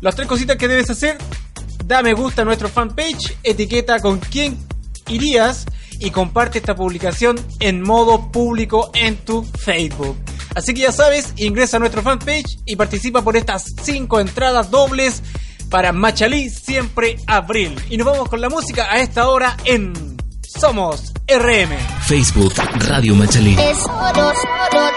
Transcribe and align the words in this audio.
Las 0.00 0.14
tres 0.14 0.28
cositas 0.28 0.56
que 0.56 0.68
debes 0.68 0.90
hacer, 0.90 1.16
da 1.84 2.02
me 2.02 2.12
gusta 2.12 2.42
a 2.42 2.44
nuestro 2.44 2.68
fanpage, 2.68 3.36
etiqueta 3.42 4.00
con 4.00 4.18
quién 4.18 4.58
irías 5.08 5.64
y 5.98 6.10
comparte 6.10 6.58
esta 6.58 6.74
publicación 6.74 7.38
en 7.60 7.80
modo 7.80 8.30
público 8.30 8.90
en 8.94 9.16
tu 9.16 9.42
Facebook. 9.44 10.16
Así 10.54 10.74
que 10.74 10.82
ya 10.82 10.92
sabes, 10.92 11.32
ingresa 11.36 11.78
a 11.78 11.80
nuestro 11.80 12.02
fanpage 12.02 12.58
y 12.66 12.76
participa 12.76 13.22
por 13.22 13.36
estas 13.36 13.64
cinco 13.82 14.20
entradas 14.20 14.70
dobles 14.70 15.22
para 15.72 15.90
Machalí 15.90 16.50
siempre 16.50 17.16
abril. 17.26 17.74
Y 17.88 17.96
nos 17.96 18.06
vamos 18.06 18.28
con 18.28 18.42
la 18.42 18.50
música 18.50 18.92
a 18.92 19.00
esta 19.00 19.28
hora 19.28 19.56
en 19.64 19.94
Somos 20.42 21.14
RM. 21.26 21.74
Facebook 22.02 22.52
Radio 22.86 23.14
Machalí. 23.14 23.56
No. 23.56 24.91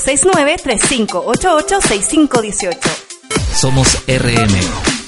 469-3588-6518. 0.00 2.76
Somos 3.54 3.98
RM. 4.06 4.99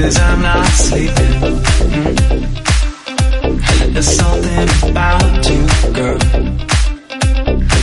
cause 0.00 0.18
I'm 0.18 0.42
not 0.42 0.66
sleeping. 0.66 1.14
Mm-hmm. 1.92 2.42
There's 3.92 4.16
something 4.16 4.68
about 4.90 5.50
you, 5.50 5.66
girl, 5.92 6.18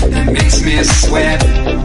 that 0.09 0.25
makes 0.33 0.61
me 0.63 0.83
sweat. 0.83 1.78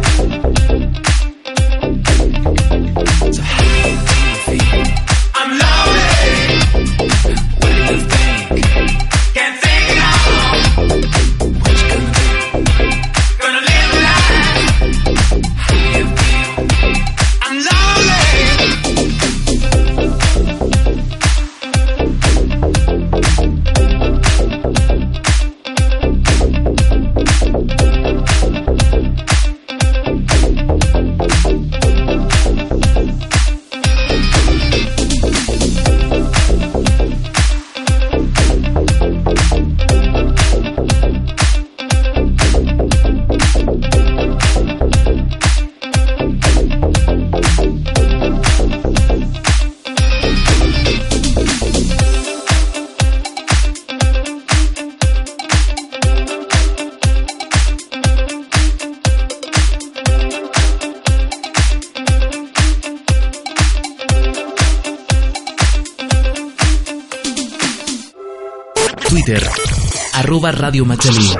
Radio 70.52 70.84
Machalí. 70.84 71.30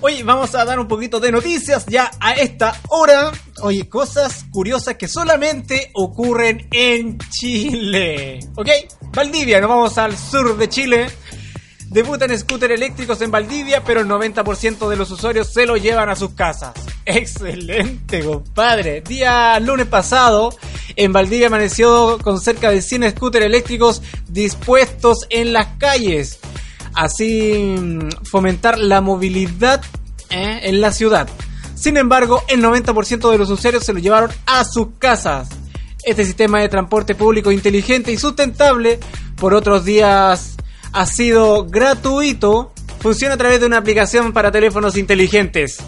Hoy 0.00 0.22
vamos 0.22 0.54
a 0.54 0.64
dar 0.64 0.78
un 0.78 0.86
poquito 0.86 1.18
de 1.18 1.32
noticias 1.32 1.84
ya 1.86 2.10
a 2.20 2.32
esta 2.32 2.80
hora. 2.88 3.32
Oye, 3.62 3.88
cosas 3.88 4.44
curiosas 4.52 4.94
que 4.96 5.08
solamente 5.08 5.90
ocurren 5.94 6.68
en 6.70 7.18
Chile. 7.30 8.38
¿Ok? 8.54 8.68
Valdivia, 9.12 9.60
nos 9.60 9.70
vamos 9.70 9.98
al 9.98 10.16
sur 10.16 10.56
de 10.56 10.68
Chile. 10.68 11.06
Debutan 11.88 12.36
scooters 12.38 12.74
eléctricos 12.74 13.20
en 13.22 13.30
Valdivia, 13.30 13.82
pero 13.82 14.00
el 14.00 14.06
90% 14.06 14.88
de 14.88 14.96
los 14.96 15.10
usuarios 15.10 15.52
se 15.52 15.66
lo 15.66 15.76
llevan 15.76 16.08
a 16.08 16.14
sus 16.14 16.30
casas. 16.34 16.74
Excelente, 17.04 18.24
compadre. 18.24 19.00
Día 19.00 19.58
lunes 19.60 19.86
pasado, 19.86 20.56
en 20.94 21.12
Valdivia 21.12 21.48
amaneció 21.48 22.18
con 22.22 22.40
cerca 22.40 22.70
de 22.70 22.82
100 22.82 23.10
scooters 23.10 23.46
eléctricos 23.46 24.02
dispuestos 24.28 25.26
en 25.30 25.52
las 25.52 25.66
calles 25.78 26.38
así 26.96 27.76
fomentar 28.24 28.78
la 28.78 29.00
movilidad 29.00 29.82
eh, 30.30 30.60
en 30.64 30.80
la 30.80 30.90
ciudad. 30.90 31.28
Sin 31.76 31.96
embargo, 31.96 32.42
el 32.48 32.62
90% 32.62 33.30
de 33.30 33.38
los 33.38 33.50
usuarios 33.50 33.84
se 33.84 33.92
lo 33.92 34.00
llevaron 34.00 34.30
a 34.46 34.64
sus 34.64 34.88
casas. 34.98 35.48
Este 36.02 36.24
sistema 36.24 36.60
de 36.60 36.68
transporte 36.68 37.14
público 37.14 37.52
inteligente 37.52 38.10
y 38.12 38.16
sustentable, 38.16 38.98
por 39.36 39.54
otros 39.54 39.84
días 39.84 40.56
ha 40.92 41.06
sido 41.06 41.66
gratuito, 41.66 42.72
funciona 43.00 43.34
a 43.34 43.38
través 43.38 43.60
de 43.60 43.66
una 43.66 43.78
aplicación 43.78 44.32
para 44.32 44.50
teléfonos 44.50 44.96
inteligentes. 44.96 45.78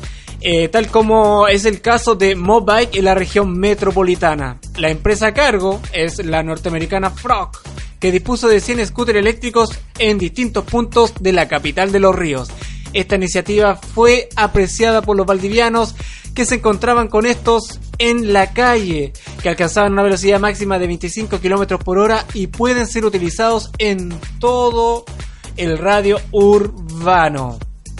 Eh, 0.40 0.68
tal 0.68 0.88
como 0.88 1.48
es 1.48 1.64
el 1.64 1.80
caso 1.80 2.14
de 2.14 2.36
Mobike 2.36 2.98
en 2.98 3.06
la 3.06 3.14
región 3.14 3.58
metropolitana. 3.58 4.58
La 4.76 4.90
empresa 4.90 5.28
a 5.28 5.34
cargo 5.34 5.80
es 5.92 6.24
la 6.24 6.42
norteamericana 6.42 7.10
Frog, 7.10 7.50
que 8.00 8.12
dispuso 8.12 8.48
de 8.48 8.60
100 8.60 8.86
scooters 8.86 9.18
eléctricos 9.18 9.78
en 9.98 10.18
distintos 10.18 10.64
puntos 10.64 11.14
de 11.20 11.32
la 11.32 11.48
capital 11.48 11.92
de 11.92 12.00
los 12.00 12.14
ríos. 12.14 12.48
Esta 12.92 13.16
iniciativa 13.16 13.76
fue 13.76 14.28
apreciada 14.36 15.02
por 15.02 15.16
los 15.16 15.26
valdivianos 15.26 15.94
que 16.34 16.44
se 16.44 16.56
encontraban 16.56 17.08
con 17.08 17.26
estos 17.26 17.80
en 17.98 18.32
la 18.32 18.52
calle, 18.52 19.12
que 19.42 19.48
alcanzaban 19.48 19.92
una 19.92 20.02
velocidad 20.02 20.40
máxima 20.40 20.78
de 20.78 20.86
25 20.86 21.40
km 21.40 21.78
por 21.78 21.98
hora 21.98 22.24
y 22.32 22.46
pueden 22.46 22.86
ser 22.86 23.04
utilizados 23.04 23.70
en 23.78 24.14
todo 24.38 25.04
el 25.56 25.78
radio 25.78 26.20
urbano. 26.30 27.58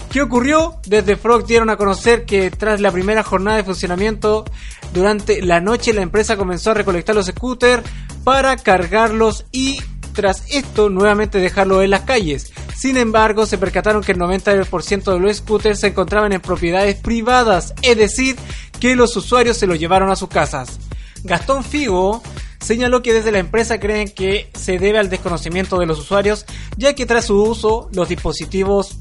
¿Qué 0.09 0.23
ocurrió? 0.23 0.79
Desde 0.87 1.17
Frog 1.17 1.45
dieron 1.45 1.69
a 1.69 1.77
conocer 1.77 2.25
que 2.25 2.49
tras 2.49 2.79
la 2.79 2.91
primera 2.91 3.23
jornada 3.23 3.57
de 3.57 3.63
funcionamiento, 3.63 4.43
durante 4.91 5.41
la 5.43 5.59
noche 5.59 5.93
la 5.93 6.01
empresa 6.01 6.35
comenzó 6.35 6.71
a 6.71 6.73
recolectar 6.73 7.13
los 7.13 7.27
scooters 7.27 7.83
para 8.23 8.57
cargarlos 8.57 9.45
y 9.51 9.79
tras 10.13 10.43
esto 10.51 10.89
nuevamente 10.89 11.39
dejarlos 11.39 11.83
en 11.83 11.91
las 11.91 12.01
calles. 12.01 12.51
Sin 12.75 12.97
embargo, 12.97 13.45
se 13.45 13.57
percataron 13.57 14.03
que 14.03 14.13
el 14.13 14.19
90% 14.19 15.13
de 15.13 15.19
los 15.19 15.37
scooters 15.37 15.79
se 15.79 15.87
encontraban 15.87 16.33
en 16.33 16.41
propiedades 16.41 16.95
privadas, 16.95 17.73
es 17.81 17.97
decir, 17.97 18.35
que 18.79 18.95
los 18.95 19.15
usuarios 19.15 19.57
se 19.57 19.67
los 19.67 19.79
llevaron 19.79 20.09
a 20.09 20.15
sus 20.15 20.29
casas. 20.29 20.79
Gastón 21.23 21.63
Figo 21.63 22.21
señaló 22.59 23.01
que 23.01 23.13
desde 23.13 23.31
la 23.31 23.39
empresa 23.39 23.79
creen 23.79 24.09
que 24.09 24.49
se 24.53 24.79
debe 24.79 24.99
al 24.99 25.09
desconocimiento 25.09 25.79
de 25.79 25.85
los 25.85 25.99
usuarios, 25.99 26.45
ya 26.77 26.93
que 26.95 27.05
tras 27.05 27.25
su 27.25 27.41
uso 27.41 27.89
los 27.93 28.09
dispositivos 28.09 28.97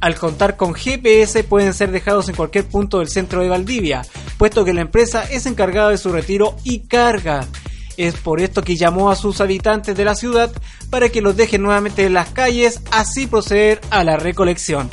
al 0.00 0.14
contar 0.16 0.56
con 0.56 0.74
GPS 0.74 1.44
pueden 1.44 1.74
ser 1.74 1.90
dejados 1.90 2.28
en 2.28 2.36
cualquier 2.36 2.66
punto 2.66 2.98
del 2.98 3.08
centro 3.08 3.42
de 3.42 3.48
Valdivia, 3.48 4.02
puesto 4.36 4.64
que 4.64 4.72
la 4.72 4.82
empresa 4.82 5.24
es 5.24 5.46
encargada 5.46 5.90
de 5.90 5.98
su 5.98 6.12
retiro 6.12 6.56
y 6.64 6.80
carga. 6.80 7.46
Es 7.98 8.14
por 8.14 8.40
esto 8.40 8.62
que 8.62 8.76
llamó 8.76 9.10
a 9.10 9.16
sus 9.16 9.40
habitantes 9.40 9.96
de 9.96 10.04
la 10.04 10.14
ciudad 10.14 10.52
para 10.88 11.08
que 11.08 11.20
los 11.20 11.36
dejen 11.36 11.62
nuevamente 11.62 12.06
en 12.06 12.14
las 12.14 12.28
calles, 12.28 12.80
así 12.92 13.26
proceder 13.26 13.80
a 13.90 14.04
la 14.04 14.16
recolección, 14.16 14.88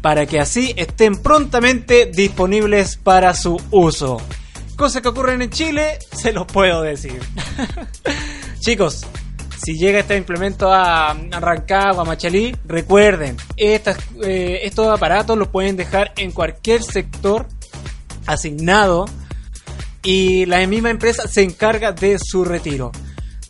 para 0.00 0.26
que 0.26 0.40
así 0.40 0.74
estén 0.76 1.14
prontamente 1.14 2.06
disponibles 2.06 2.96
para 2.96 3.34
su 3.34 3.56
uso. 3.70 4.20
Cosas 4.74 5.00
que 5.00 5.08
ocurren 5.08 5.42
en 5.42 5.50
Chile, 5.50 6.00
se 6.12 6.32
los 6.32 6.44
puedo 6.44 6.82
decir. 6.82 7.20
Chicos, 8.58 9.06
si 9.64 9.78
llega 9.78 10.00
este 10.00 10.16
implemento 10.16 10.72
a 10.72 11.14
Rancagua, 11.14 12.02
a 12.02 12.04
Machalí, 12.04 12.56
recuerden, 12.64 13.36
eh, 13.56 14.60
estos 14.64 14.88
aparatos 14.88 15.38
los 15.38 15.46
pueden 15.46 15.76
dejar 15.76 16.12
en 16.16 16.32
cualquier 16.32 16.82
sector 16.82 17.46
asignado 18.26 19.04
y 20.02 20.46
la 20.46 20.66
misma 20.66 20.90
empresa 20.90 21.28
se 21.28 21.42
encarga 21.42 21.92
de 21.92 22.18
su 22.18 22.44
retiro. 22.44 22.90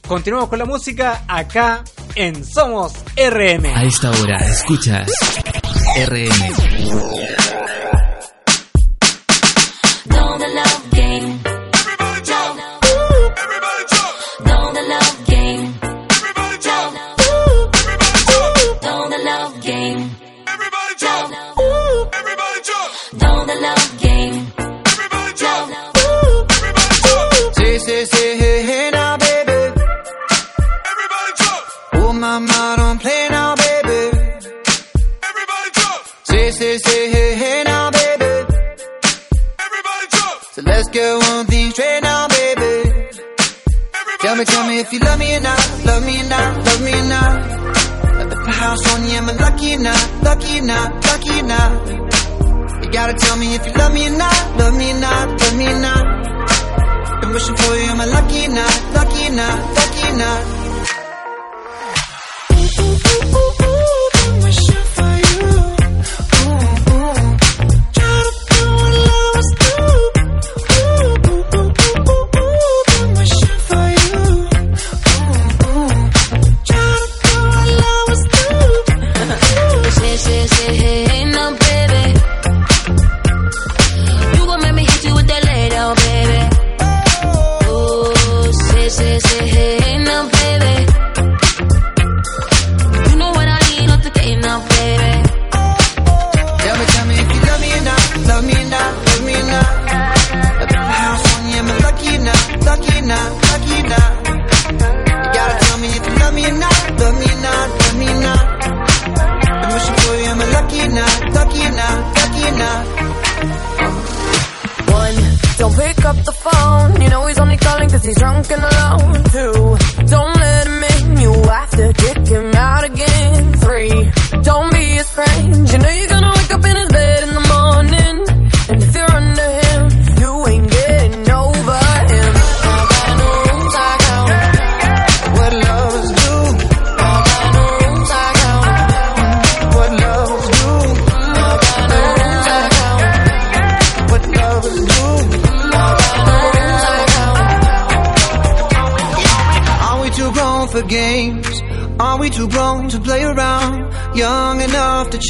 Continuamos 0.06 0.48
con 0.48 0.58
la 0.58 0.64
música 0.64 1.24
acá 1.28 1.84
en 2.14 2.44
Somos 2.44 2.94
RM. 3.16 3.66
A 3.66 3.84
esta 3.84 4.10
hora 4.10 4.36
escuchas 4.38 5.10
RM. 6.08 7.89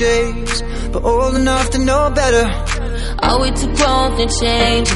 Chase, 0.00 0.62
but 0.92 1.04
old 1.04 1.34
enough 1.36 1.68
to 1.70 1.78
know 1.78 2.10
better. 2.10 2.46
Are 3.22 3.38
we 3.42 3.50
too 3.50 3.70
grown 3.76 4.16
to 4.16 4.26
change? 4.40 4.88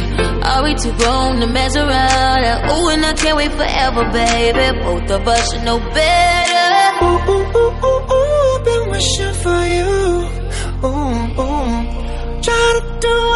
Are 0.50 0.62
we 0.64 0.75
too 0.82 0.94
grown 0.96 1.40
to 1.40 1.46
mess 1.46 1.76
around? 1.76 2.70
Ooh, 2.73 2.88
and 2.88 3.04
I 3.04 3.12
can't 3.12 3.37
wait 3.37 3.52
forever, 3.52 4.02
baby. 4.11 4.66
Both 4.80 5.11
of 5.11 5.28
us 5.28 5.52
should 5.52 5.64
know 5.64 5.78
better. 5.78 6.68
Ooh, 7.04 7.20
ooh, 7.32 7.58
ooh, 7.61 7.87
ooh, 7.90 8.14
ooh, 8.16 8.64
been 8.64 8.84
wishing 8.92 9.34
for 9.44 9.62
you. 9.76 9.92
Ooh, 10.88 11.40
ooh. 11.42 12.40
Try 12.46 12.66
to 12.78 12.82
do 13.04 13.34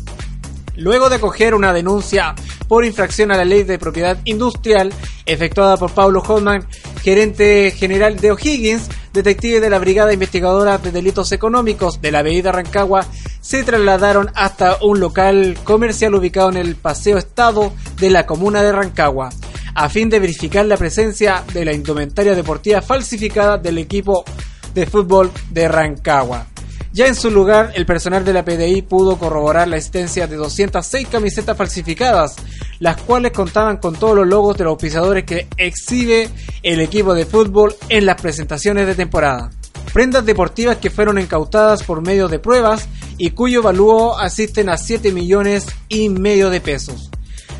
Luego 0.77 1.09
de 1.09 1.19
coger 1.19 1.53
una 1.53 1.73
denuncia 1.73 2.35
por 2.69 2.85
infracción 2.85 3.31
a 3.31 3.37
la 3.37 3.43
ley 3.43 3.63
de 3.63 3.79
propiedad 3.79 4.17
industrial 4.23 4.93
efectuada 5.25 5.75
por 5.75 5.91
Pablo 5.91 6.23
Holman, 6.25 6.65
gerente 7.01 7.71
general 7.71 8.17
de 8.17 8.31
O'Higgins, 8.31 8.87
detectives 9.11 9.59
de 9.59 9.69
la 9.69 9.79
Brigada 9.79 10.13
Investigadora 10.13 10.77
de 10.77 10.91
Delitos 10.91 11.31
Económicos 11.31 11.99
de 11.99 12.11
la 12.11 12.19
Avenida 12.19 12.51
Rancagua 12.51 13.05
se 13.41 13.63
trasladaron 13.63 14.31
hasta 14.35 14.77
un 14.81 14.99
local 14.99 15.57
comercial 15.63 16.13
ubicado 16.13 16.51
en 16.51 16.57
el 16.57 16.75
Paseo 16.75 17.17
Estado 17.17 17.73
de 17.99 18.11
la 18.11 18.27
comuna 18.27 18.61
de 18.61 18.71
Rancagua, 18.71 19.29
a 19.73 19.89
fin 19.89 20.09
de 20.09 20.19
verificar 20.19 20.65
la 20.65 20.77
presencia 20.77 21.43
de 21.51 21.65
la 21.65 21.73
indumentaria 21.73 22.35
deportiva 22.35 22.83
falsificada 22.83 23.57
del 23.57 23.79
equipo 23.79 24.23
de 24.75 24.85
fútbol 24.85 25.31
de 25.49 25.67
Rancagua. 25.67 26.45
Ya 26.91 27.05
en 27.05 27.13
su 27.13 27.29
lugar, 27.29 27.71
el 27.75 27.85
personal 27.85 28.25
de 28.25 28.33
la 28.33 28.43
PDI 28.43 28.81
pudo 28.81 29.17
corroborar 29.17 29.67
la 29.67 29.77
existencia 29.77 30.25
de 30.25 30.37
206 30.37 31.07
camisetas 31.07 31.55
falsificadas, 31.55 32.35
las 32.79 32.99
cuales 33.01 33.31
contaban 33.31 33.77
con 33.77 33.95
todos 33.95 34.15
los 34.15 34.27
logos 34.27 34.57
de 34.57 34.63
los 34.63 34.71
auspiciadores 34.71 35.23
que 35.23 35.47
exhibe 35.57 36.29
el 36.63 36.79
equipo 36.81 37.13
de 37.13 37.27
fútbol 37.27 37.75
en 37.89 38.07
las 38.07 38.19
presentaciones 38.19 38.87
de 38.87 38.95
temporada. 38.95 39.51
Prendas 39.93 40.25
deportivas 40.25 40.77
que 40.77 40.89
fueron 40.89 41.19
incautadas 41.19 41.83
por 41.83 42.01
medio 42.01 42.27
de 42.27 42.39
pruebas 42.39 42.87
y 43.17 43.31
cuyo 43.31 43.61
valor 43.61 44.15
asisten 44.19 44.69
a 44.69 44.77
7 44.77 45.11
millones 45.11 45.67
y 45.89 46.09
medio 46.09 46.49
de 46.49 46.61
pesos. 46.61 47.11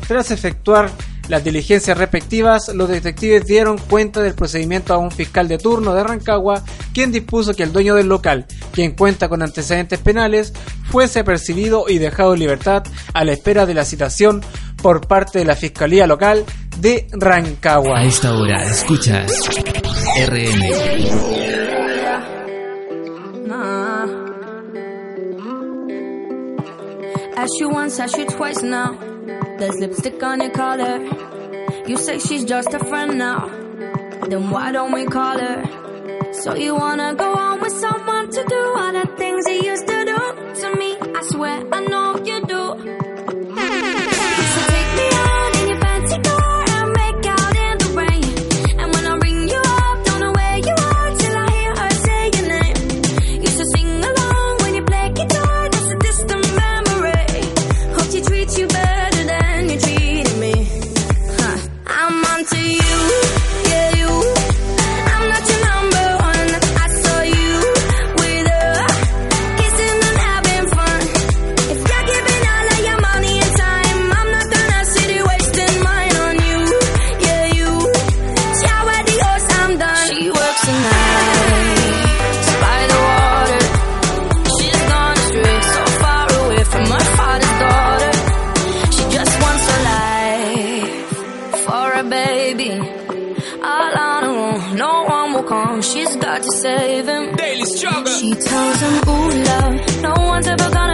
Tras 0.08 0.32
efectuar 0.32 0.90
las 1.30 1.44
diligencias 1.44 1.96
respectivas, 1.96 2.74
los 2.74 2.88
detectives 2.88 3.46
dieron 3.46 3.78
cuenta 3.78 4.20
del 4.20 4.34
procedimiento 4.34 4.92
a 4.92 4.98
un 4.98 5.12
fiscal 5.12 5.46
de 5.46 5.58
turno 5.58 5.94
de 5.94 6.02
Rancagua, 6.02 6.64
quien 6.92 7.12
dispuso 7.12 7.54
que 7.54 7.62
el 7.62 7.72
dueño 7.72 7.94
del 7.94 8.08
local, 8.08 8.46
quien 8.72 8.96
cuenta 8.96 9.28
con 9.28 9.40
antecedentes 9.40 10.00
penales, 10.00 10.52
fuese 10.90 11.22
percibido 11.22 11.84
y 11.88 11.98
dejado 11.98 12.34
en 12.34 12.40
libertad 12.40 12.82
a 13.14 13.24
la 13.24 13.30
espera 13.30 13.64
de 13.64 13.74
la 13.74 13.84
citación 13.84 14.42
por 14.82 15.06
parte 15.06 15.38
de 15.38 15.44
la 15.44 15.54
Fiscalía 15.54 16.04
Local 16.08 16.44
de 16.78 17.06
Rancagua. 17.12 18.00
A 18.00 18.04
esta 18.04 18.34
hora 18.34 18.64
escuchas 18.64 19.30
RN. 20.26 20.64
Ask 27.36 27.52
you 27.60 27.70
once, 27.70 28.00
ask 28.00 28.18
you 28.18 28.26
twice 28.26 28.62
now. 28.64 29.09
There's 29.58 29.78
lipstick 29.78 30.22
on 30.22 30.40
your 30.40 30.50
collar. 30.50 30.98
You 31.86 31.96
say 31.96 32.18
she's 32.18 32.44
just 32.44 32.72
a 32.74 32.78
friend 32.78 33.18
now. 33.18 33.48
Then 34.28 34.50
why 34.50 34.72
don't 34.72 34.92
we 34.92 35.06
call 35.06 35.38
her? 35.38 36.32
So 36.32 36.54
you 36.54 36.74
wanna 36.74 37.14
go 37.14 37.32
on 37.34 37.60
with 37.60 37.72
someone 37.72 38.30
to 38.30 38.44
do 38.44 38.72
what 38.74 38.96
I 38.96 39.04
toes 98.40 98.80
them, 98.80 99.08
ooh 99.08 99.30
love, 99.50 100.02
no 100.02 100.14
one's 100.16 100.46
ever 100.46 100.70
gonna 100.70 100.89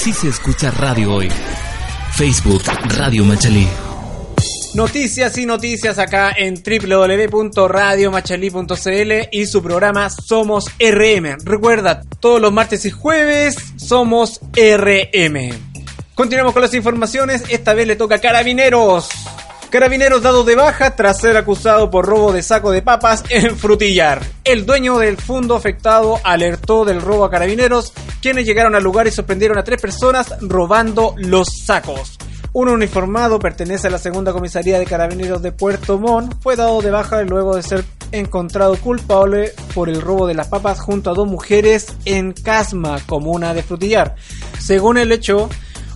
se 0.00 0.28
escucha 0.28 0.70
Radio 0.70 1.12
Hoy. 1.12 1.28
Facebook 2.16 2.62
Radio 2.96 3.22
Machalí. 3.22 3.68
Noticias 4.74 5.36
y 5.36 5.44
noticias 5.44 5.98
acá 5.98 6.32
en 6.34 6.54
www.radiomachalí.cl 6.54 9.28
y 9.30 9.46
su 9.46 9.62
programa 9.62 10.08
Somos 10.08 10.70
RM. 10.80 11.44
Recuerda, 11.44 12.00
todos 12.18 12.40
los 12.40 12.50
martes 12.50 12.86
y 12.86 12.90
jueves 12.90 13.56
somos 13.76 14.40
RM. 14.54 15.50
Continuamos 16.14 16.54
con 16.54 16.62
las 16.62 16.72
informaciones, 16.72 17.44
esta 17.50 17.74
vez 17.74 17.86
le 17.86 17.96
toca 17.96 18.14
a 18.14 18.20
Carabineros. 18.20 19.10
Carabineros 19.70 20.22
dado 20.22 20.42
de 20.42 20.56
baja 20.56 20.96
tras 20.96 21.20
ser 21.20 21.36
acusado 21.36 21.90
por 21.90 22.04
robo 22.04 22.32
de 22.32 22.42
saco 22.42 22.72
de 22.72 22.82
papas 22.82 23.22
en 23.28 23.56
Frutillar. 23.56 24.20
El 24.42 24.66
dueño 24.66 24.98
del 24.98 25.16
fondo 25.16 25.54
afectado 25.54 26.18
alertó 26.24 26.84
del 26.84 27.00
robo 27.00 27.24
a 27.24 27.30
carabineros, 27.30 27.92
quienes 28.20 28.46
llegaron 28.46 28.74
al 28.74 28.82
lugar 28.82 29.06
y 29.06 29.12
sorprendieron 29.12 29.58
a 29.58 29.62
tres 29.62 29.80
personas 29.80 30.34
robando 30.40 31.14
los 31.18 31.46
sacos. 31.64 32.18
Un 32.52 32.68
uniformado 32.68 33.38
pertenece 33.38 33.86
a 33.86 33.90
la 33.90 33.98
segunda 33.98 34.32
comisaría 34.32 34.76
de 34.76 34.86
carabineros 34.86 35.40
de 35.40 35.52
Puerto 35.52 36.00
Montt. 36.00 36.34
Fue 36.42 36.56
dado 36.56 36.82
de 36.82 36.90
baja 36.90 37.22
luego 37.22 37.54
de 37.54 37.62
ser 37.62 37.84
encontrado 38.10 38.74
culpable 38.74 39.52
por 39.72 39.88
el 39.88 40.02
robo 40.02 40.26
de 40.26 40.34
las 40.34 40.48
papas 40.48 40.80
junto 40.80 41.10
a 41.10 41.14
dos 41.14 41.28
mujeres 41.28 41.94
en 42.06 42.32
Casma, 42.32 42.98
comuna 43.06 43.54
de 43.54 43.62
Frutillar. 43.62 44.16
Según 44.58 44.98
el 44.98 45.12
hecho, 45.12 45.48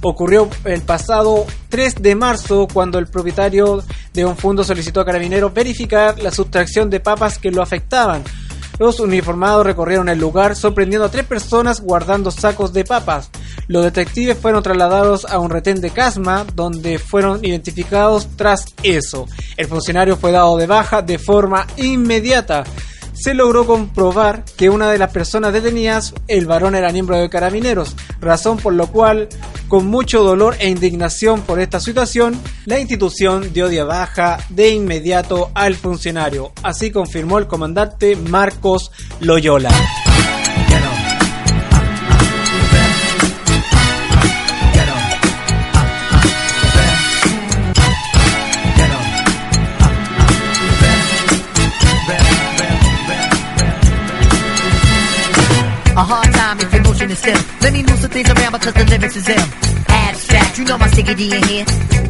ocurrió 0.08 0.48
el 0.64 0.82
pasado 0.82 1.46
3 1.68 1.96
de 2.00 2.14
marzo 2.14 2.68
cuando 2.72 2.98
el 2.98 3.06
propietario 3.06 3.82
de 4.12 4.24
un 4.24 4.36
fondo 4.36 4.64
solicitó 4.64 5.00
a 5.00 5.04
carabineros 5.04 5.52
verificar 5.52 6.20
la 6.22 6.30
sustracción 6.30 6.90
de 6.90 7.00
papas 7.00 7.38
que 7.38 7.50
lo 7.50 7.62
afectaban. 7.62 8.22
Los 8.78 8.98
uniformados 8.98 9.64
recorrieron 9.64 10.08
el 10.08 10.18
lugar 10.18 10.56
sorprendiendo 10.56 11.06
a 11.06 11.10
tres 11.10 11.24
personas 11.24 11.80
guardando 11.80 12.30
sacos 12.30 12.72
de 12.72 12.84
papas. 12.84 13.30
Los 13.68 13.84
detectives 13.84 14.36
fueron 14.36 14.62
trasladados 14.62 15.24
a 15.26 15.38
un 15.38 15.50
retén 15.50 15.80
de 15.80 15.90
Casma 15.90 16.44
donde 16.54 16.98
fueron 16.98 17.44
identificados 17.44 18.28
tras 18.36 18.74
eso. 18.82 19.26
El 19.56 19.68
funcionario 19.68 20.16
fue 20.16 20.32
dado 20.32 20.56
de 20.56 20.66
baja 20.66 21.02
de 21.02 21.18
forma 21.18 21.66
inmediata 21.76 22.64
se 23.14 23.34
logró 23.34 23.66
comprobar 23.66 24.44
que 24.56 24.68
una 24.68 24.90
de 24.90 24.98
las 24.98 25.12
personas 25.12 25.52
detenidas, 25.52 26.14
el 26.28 26.46
varón 26.46 26.74
era 26.74 26.92
miembro 26.92 27.16
de 27.16 27.30
carabineros, 27.30 27.96
razón 28.20 28.58
por 28.58 28.74
lo 28.74 28.88
cual, 28.88 29.28
con 29.68 29.86
mucho 29.86 30.22
dolor 30.22 30.56
e 30.58 30.68
indignación 30.68 31.40
por 31.42 31.60
esta 31.60 31.80
situación, 31.80 32.38
la 32.66 32.78
institución 32.78 33.52
dio 33.52 33.68
de 33.68 33.82
baja 33.82 34.38
de 34.48 34.70
inmediato 34.70 35.50
al 35.54 35.76
funcionario, 35.76 36.52
así 36.62 36.90
confirmó 36.90 37.38
el 37.38 37.46
comandante 37.46 38.16
Marcos 38.16 38.90
Loyola. 39.20 39.70
Let 57.14 57.72
me 57.72 57.82
move 57.86 57.98
some 58.02 58.10
things 58.10 58.28
around 58.28 58.52
because 58.58 58.74
the 58.74 58.84
lyrics 58.90 59.14
is 59.14 59.28
ill. 59.28 59.46
Abstract, 59.86 60.58
you 60.58 60.64
know 60.64 60.78
my 60.78 60.88
sticky 60.88 61.30
in 61.30 61.42
here. 61.46 61.64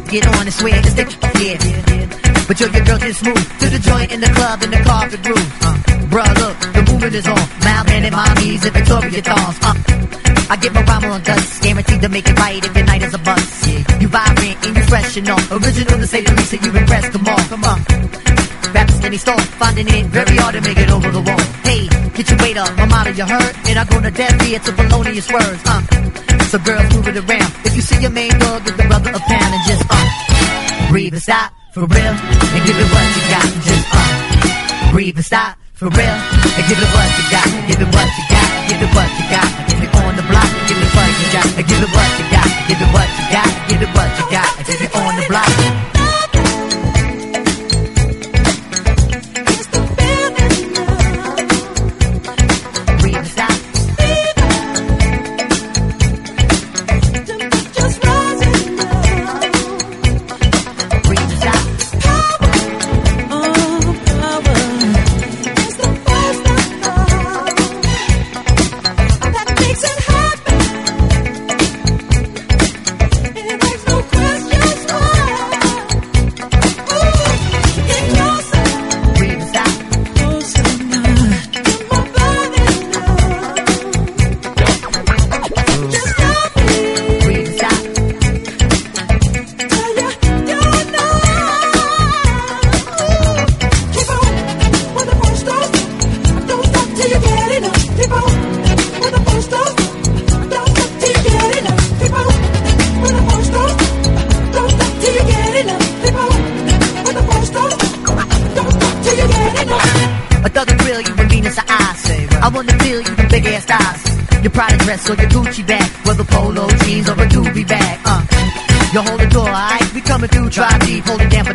Get 0.09 0.25
on 0.25 0.41
and 0.41 0.53
swear 0.53 0.81
it's 0.81 0.93
the 0.97 1.05
yeah. 1.45 2.45
But 2.47 2.59
yo, 2.59 2.65
your 2.73 2.85
girl 2.85 2.97
just 2.97 3.23
moved 3.23 3.59
to 3.61 3.69
the 3.69 3.77
joint 3.77 4.11
in 4.11 4.19
the 4.19 4.31
club 4.33 4.63
in 4.63 4.71
the 4.71 4.81
car 4.81 5.07
the 5.07 5.17
groove. 5.21 5.51
Uh, 5.61 5.77
bruh, 6.09 6.33
look, 6.41 6.57
the 6.73 6.81
movement 6.91 7.13
is 7.13 7.27
on. 7.27 7.37
Mild 7.61 7.89
and 7.89 8.15
mommies 8.15 8.65
and 8.65 8.73
Victoria 8.73 9.21
thongs. 9.21 9.57
Uh, 9.61 10.49
I 10.49 10.55
get 10.57 10.73
my 10.73 10.81
rhyme 10.81 11.05
on 11.05 11.21
dust, 11.21 11.61
guaranteed 11.61 12.01
to 12.01 12.09
make 12.09 12.27
it 12.27 12.39
right 12.39 12.65
if 12.65 12.75
your 12.75 12.85
night 12.85 13.03
is 13.03 13.13
a 13.13 13.19
bust. 13.19 13.67
Yeah. 13.67 13.99
You 14.01 14.07
vibrant 14.07 14.65
and 14.65 14.75
you 14.75 14.83
fresh 14.85 15.17
and 15.17 15.29
all. 15.29 15.41
Original 15.53 15.99
to 16.01 16.07
say 16.07 16.21
the 16.21 16.33
least, 16.33 16.49
that 16.49 16.65
you 16.65 16.71
impress, 16.73 17.09
Come 17.09 17.27
on, 17.27 17.43
come 17.45 17.63
on. 17.63 18.34
Rappers 18.73 19.05
any 19.05 19.17
store, 19.17 19.39
finding 19.61 19.87
it 19.87 20.05
very 20.07 20.35
hard 20.37 20.55
to 20.55 20.61
make 20.61 20.77
it 20.77 20.89
over 20.89 21.11
the 21.11 21.21
wall. 21.21 21.39
Hey, 21.63 21.87
get 22.15 22.29
your 22.29 22.39
weight 22.39 22.57
up, 22.57 22.71
I'm 22.77 22.91
out 22.91 23.07
of 23.07 23.17
your 23.17 23.27
hurt, 23.27 23.53
and 23.69 23.79
I 23.79 23.85
go 23.85 24.01
to 24.01 24.11
death, 24.11 24.35
it's 24.41 24.67
a 24.67 24.73
felonious 24.73 25.31
words. 25.31 25.61
Uh, 25.65 25.81
so 26.49 26.57
girls 26.59 26.87
move 26.95 27.07
it 27.07 27.17
around. 27.17 27.51
If 27.63 27.75
you 27.75 27.81
see 27.81 28.01
your 28.01 28.11
main 28.11 28.33
dog, 28.39 28.65
give 28.65 28.75
the 28.77 28.83
brother 28.83 29.11
a 29.11 29.19
pound 29.19 29.51
and 29.53 29.63
just 29.67 29.85
uh, 29.89 30.89
breathe 30.89 31.13
and 31.13 31.21
stop 31.21 31.53
for 31.73 31.85
real, 31.85 32.13
and 32.15 32.61
give 32.65 32.77
it 32.77 32.89
what 32.89 33.05
you 33.15 33.23
got. 33.31 33.47
Just 33.63 33.85
uh, 33.93 34.91
breathe 34.91 35.15
and 35.15 35.25
stop 35.25 35.57
for 35.73 35.89
real, 35.91 36.17
and 36.57 36.63
give 36.67 36.79
it 36.79 36.89
what 36.91 37.09
you 37.15 37.25
got. 37.31 37.47
Give 37.67 37.79
it 37.79 37.89
what 37.91 38.09
you 38.17 38.25
got. 38.31 38.49
Give 38.65 38.81
it 38.81 38.91
what 38.91 39.09
you 39.15 39.25
got. 39.29 39.49
Give 39.69 39.83
it 39.83 39.91
on 39.95 40.15
the 40.15 40.25
block. 40.27 40.49
Give 40.67 40.79
it 40.79 40.91
what 40.95 41.11
you 41.15 41.27
got. 41.31 41.47
Give 41.53 41.79
it 41.79 41.91
what 41.95 42.11
you 42.19 42.25
got. 42.33 42.49
Give 42.67 42.81
it 42.81 42.91
what 42.91 43.09
you 43.13 43.25
got. 43.31 43.49
Give 43.69 43.81
it 43.81 43.91
what 43.95 44.09
you 44.19 44.25
got. 44.31 44.49
Give 44.65 44.81
it 44.81 44.95
on 44.95 45.15
the 45.15 45.25
block. 45.29 45.54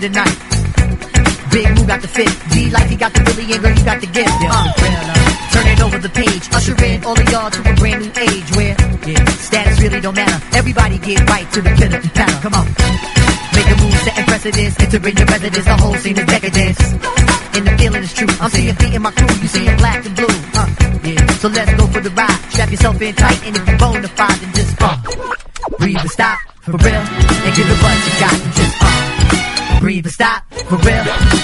Hold 0.00 0.04
it 0.04 0.14
down 0.14 0.24
for 0.24 0.40
the 0.70 0.88
night. 0.88 1.50
Big 1.50 1.66
Moo 1.76 1.86
got 1.86 2.00
the 2.00 2.08
fit, 2.08 2.30
D 2.52 2.70
like 2.70 2.88
he 2.88 2.96
got 2.96 3.12
the 3.12 3.20
Billy 3.20 3.52
and 3.52 3.62
girl, 3.62 3.74
you 3.74 3.84
got 3.84 4.00
the 4.00 4.06
gift. 4.06 4.30
Uh, 4.48 4.72
turn 5.52 5.66
it 5.66 5.80
over 5.82 5.98
the 5.98 6.08
page, 6.08 6.48
usher 6.54 6.76
in 6.84 7.04
all 7.04 7.18
of 7.18 7.28
y'all 7.28 7.50
to 7.50 7.60
a 7.60 7.74
brand 7.74 8.00
new 8.00 8.12
age 8.16 8.48
where 8.56 8.76
yeah. 9.04 9.24
status 9.36 9.80
really 9.80 10.00
don't 10.00 10.14
matter. 10.14 10.38
Everybody 10.56 10.98
get 10.98 11.28
right 11.28 11.50
to 11.52 11.60
the 11.60 11.70
pitter 11.74 11.98
and 12.00 12.14
patter. 12.14 12.38
Come 12.40 12.54
on. 12.54 12.66
Make 13.52 13.66
a 13.66 13.76
move, 13.82 13.98
setting 14.06 14.24
precedence, 14.24 14.74
entering 14.78 15.16
your 15.16 15.26
residence, 15.26 15.64
the 15.66 15.76
whole 15.76 15.96
scene 15.96 16.18
is 16.18 16.26
decadence. 16.26 16.80
And 17.50 17.66
the 17.66 17.72
feeling 17.76 18.02
is 18.04 18.14
true. 18.14 18.30
I'm 18.40 18.50
seeing 18.50 18.74
feet 18.76 18.94
in 18.94 19.02
my 19.02 19.10
crew, 19.10 19.26
you 19.42 19.48
see 19.50 19.66
seeing 19.66 19.76
black 19.76 20.06
and 20.06 20.14
blue. 20.14 20.36
Uh, 20.54 20.68
yeah. 21.02 21.26
So 21.42 21.48
let's 21.48 21.74
go 21.74 21.84
for 21.90 22.00
the 22.00 22.10
ride. 22.14 22.40
Strap 22.54 22.70
yourself 22.70 23.02
in 23.02 23.14
tight, 23.14 23.42
and 23.44 23.56
if 23.56 23.68
you're 23.68 23.78
bona 23.78 24.08
fide, 24.08 24.38
then 24.38 24.54
just 24.54 24.80
uh, 24.80 24.96
breathe 25.78 25.98
and 25.98 26.10
stop 26.10 26.38
for 26.62 26.78
real, 26.78 26.94
and 26.94 27.52
give 27.56 27.66
it 27.66 27.78
what 27.82 27.98
you 28.06 28.14
got 28.22 28.59
forever. 30.70 31.39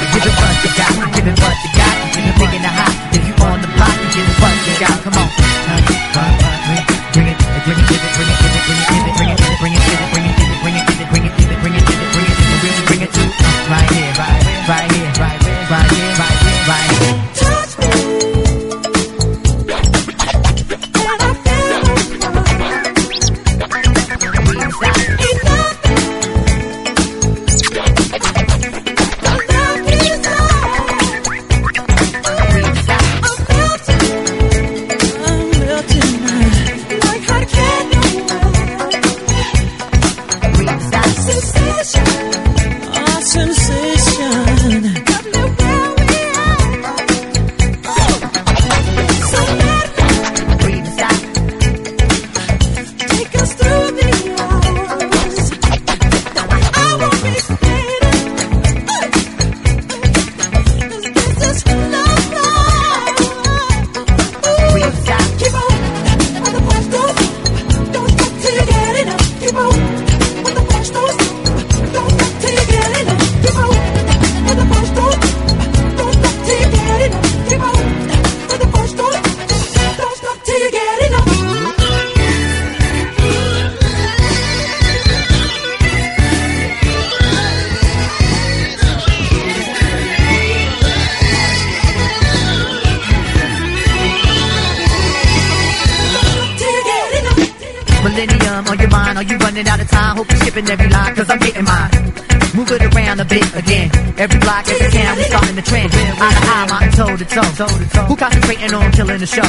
On 98.77 98.83
your 98.83 98.91
mind? 98.91 99.19
Are 99.19 99.25
you 99.25 99.37
running 99.39 99.67
out 99.69 99.81
of 99.81 99.89
time? 99.89 100.17
Hope 100.17 100.29
you're 100.29 100.41
skipping 100.41 100.69
every 100.69 100.89
line, 100.89 101.15
cause 101.15 101.31
I'm 101.31 101.39
getting 101.39 101.65
mine. 101.65 101.91
Move 102.55 102.71
it 102.73 102.83
around 102.83 103.21
a 103.21 103.25
bit 103.25 103.49
again. 103.55 103.89
Every 104.19 104.41
block, 104.41 104.69
as 104.69 104.81
every 104.81 104.91
town, 104.93 105.17
we 105.17 105.23
starting 105.25 105.57
the 105.57 105.63
trend. 105.63 105.93
Eye 105.93 106.35
to 106.37 106.43
eye, 106.45 106.67
mountain 106.69 106.93
toe 106.93 107.17
to 107.17 107.25
toe. 107.25 108.05
Who 108.09 108.17
concentrating 108.17 108.73
on 108.75 108.93
killing 108.93 109.19
the 109.19 109.27
show? 109.27 109.49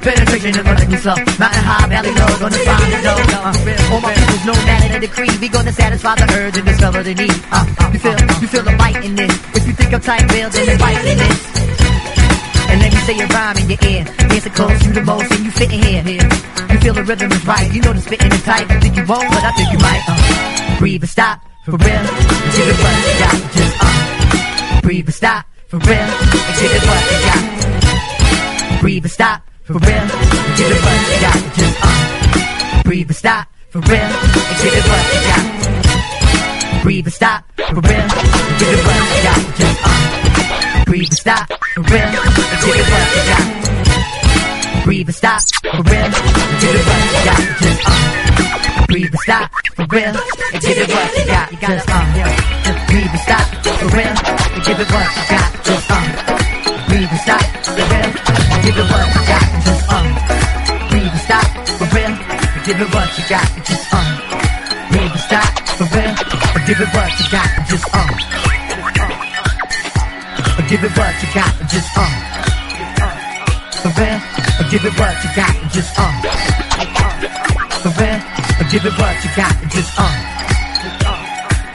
Penetration 0.00 0.56
and 0.56 0.66
running 0.66 0.96
slow. 0.96 1.16
Mountain 1.40 1.64
high, 1.64 1.86
valley 1.88 2.12
low, 2.16 2.32
gonna 2.40 2.60
find 2.64 2.92
the. 2.92 3.12
Uh, 3.40 3.92
all 3.92 4.00
my 4.00 4.12
people's 4.14 4.44
that 4.44 4.80
in 4.88 4.92
a 4.96 5.00
decree. 5.00 5.32
We 5.40 5.48
gonna 5.48 5.72
satisfy 5.72 6.14
the 6.16 6.26
urge 6.36 6.56
and 6.56 6.66
discover 6.66 7.02
the 7.02 7.14
need. 7.14 7.36
Uh, 7.52 7.64
you 7.92 7.98
feel, 7.98 8.16
you 8.40 8.48
feel 8.48 8.62
the 8.62 8.76
bite 8.76 9.04
in 9.04 9.14
this. 9.16 9.32
If 9.56 9.66
you 9.66 9.72
think 9.72 9.92
I'm 9.92 10.00
tight, 10.00 10.28
Bill, 10.28 10.50
then 10.50 10.78
bite 10.78 11.04
in 11.04 11.18
this. 11.18 11.79
Say 13.10 13.18
a 13.18 13.26
rhyme 13.26 13.56
in 13.56 13.68
your 13.68 13.78
ear. 13.90 14.04
Dancing 14.04 14.52
close, 14.52 14.86
you 14.86 14.92
the 14.92 15.02
most, 15.02 15.32
and 15.32 15.44
you 15.44 15.50
fit 15.50 15.72
in 15.72 15.82
here. 15.82 16.04
You 16.06 16.78
feel 16.78 16.94
the 16.94 17.02
rhythm 17.02 17.32
is 17.32 17.44
right. 17.44 17.66
You 17.74 17.82
know 17.82 17.92
the 17.92 18.00
spitting 18.00 18.30
is 18.30 18.42
tight. 18.44 18.68
Think 18.80 18.94
you 18.94 19.04
won't, 19.04 19.26
but 19.34 19.42
I 19.42 19.50
think 19.50 19.72
you 19.72 19.78
might. 19.82 20.04
Uh, 20.06 20.78
breathe 20.78 21.02
and 21.02 21.10
stop 21.10 21.42
for 21.64 21.72
real. 21.72 22.02
Give 22.54 22.68
it 22.70 22.78
what 22.78 22.94
you 23.02 23.14
got. 23.18 23.34
Just 23.50 23.74
uh, 23.82 24.80
breathe 24.82 25.06
and 25.06 25.14
stop 25.14 25.44
for 25.66 25.78
real. 25.78 26.06
And 26.06 26.54
give 26.62 26.70
it 26.70 26.84
what 26.86 27.02
you 27.10 27.18
got. 27.26 27.42
Breathe 28.80 29.02
and 29.02 29.10
stop 29.10 29.42
for 29.64 29.72
real. 29.74 30.06
Give 30.54 30.70
it 30.70 30.82
what 30.86 31.02
you 31.10 31.18
got. 31.18 31.40
Just 31.58 31.78
uh, 31.82 32.82
breathe 32.84 33.10
and 33.10 33.16
stop 33.16 33.48
for 33.70 33.80
real. 33.90 34.06
And 34.06 34.56
give 34.62 34.74
it 34.78 34.86
what 34.86 35.04
you 35.10 35.20
got. 35.26 36.82
Breathe 36.84 37.06
and 37.06 37.14
stop 37.14 37.42
for 37.58 37.82
real. 37.82 38.06
Give 38.62 38.70
it 38.70 38.82
what 38.86 39.02
you 39.02 39.22
got. 39.26 39.40
Just 39.58 39.82
uh, 39.82 40.09
stop 41.16 41.48
for 41.74 41.82
give 41.82 41.92
it 41.92 42.12
what 42.90 43.08
you 43.16 43.22
got. 43.30 43.46
Breathe 44.84 45.08
and 45.08 45.16
stop 45.16 45.42
for 45.60 45.82
real. 45.82 46.10
Give 46.60 46.76
it 46.76 46.86
what 46.86 47.02
you 47.10 47.20
got. 47.26 47.42
Just 47.60 47.82
uh, 47.86 48.86
breathe 48.86 49.10
and 49.10 49.20
stop 49.20 49.50
for 49.74 49.86
real. 49.90 50.14
And 50.14 50.60
give 50.62 50.78
it 50.78 50.90
what 50.90 51.10
you 51.16 51.24
got. 51.26 51.50
Just 51.50 51.90
uh, 51.90 52.04
just 52.64 52.80
breathe 52.86 53.10
and 53.10 53.20
stop 53.20 53.46
for 53.80 53.88
real. 53.90 54.14
And 54.54 54.62
give 54.64 54.80
it 54.80 54.90
what 54.90 55.08
you 55.16 55.24
got. 55.30 55.50
Just 55.64 55.90
uh, 55.90 56.04
breathe 56.88 57.10
and 57.10 57.20
stop 57.20 57.44
for 57.64 57.74
real. 57.74 58.12
And 58.50 58.62
give 58.64 58.78
it 58.78 58.88
what 58.90 59.08
you 59.14 59.22
got. 59.26 59.46
Just 59.66 59.86
uh, 59.90 60.06
breathe 60.90 61.10
and 61.10 61.24
stop 61.26 61.48
for 61.78 61.88
real. 61.90 62.14
And 62.14 62.62
give 62.66 62.80
it 62.80 62.90
what 62.94 63.08
you 63.18 63.24
got. 63.28 63.48
Just 63.66 63.88
uh, 63.90 64.04
breathe 64.90 65.10
and 65.10 65.24
stop 65.26 65.50
for 65.74 65.86
real. 65.90 66.14
And 66.54 66.62
give 66.66 66.80
it 66.80 66.90
what 66.94 67.10
you 67.18 67.26
got. 67.30 67.48
Just 67.68 67.86
uh, 67.94 68.59
give 70.70 70.84
it 70.84 70.96
what 70.96 71.12
you 71.20 71.28
got. 71.34 71.52
Just 71.68 71.90
uh, 71.98 72.06
for 73.82 73.90
real. 73.98 74.20
Give 74.70 74.84
it 74.86 74.94
what 74.94 75.18
you 75.24 75.30
got. 75.34 75.50
Just 75.74 75.98
uh, 75.98 76.12
for 77.82 77.90
real. 77.98 78.22
Give 78.70 78.86
it 78.86 78.94
what 78.96 79.18
you 79.24 79.30
got. 79.34 79.50
Just 79.74 79.98
uh, 79.98 80.14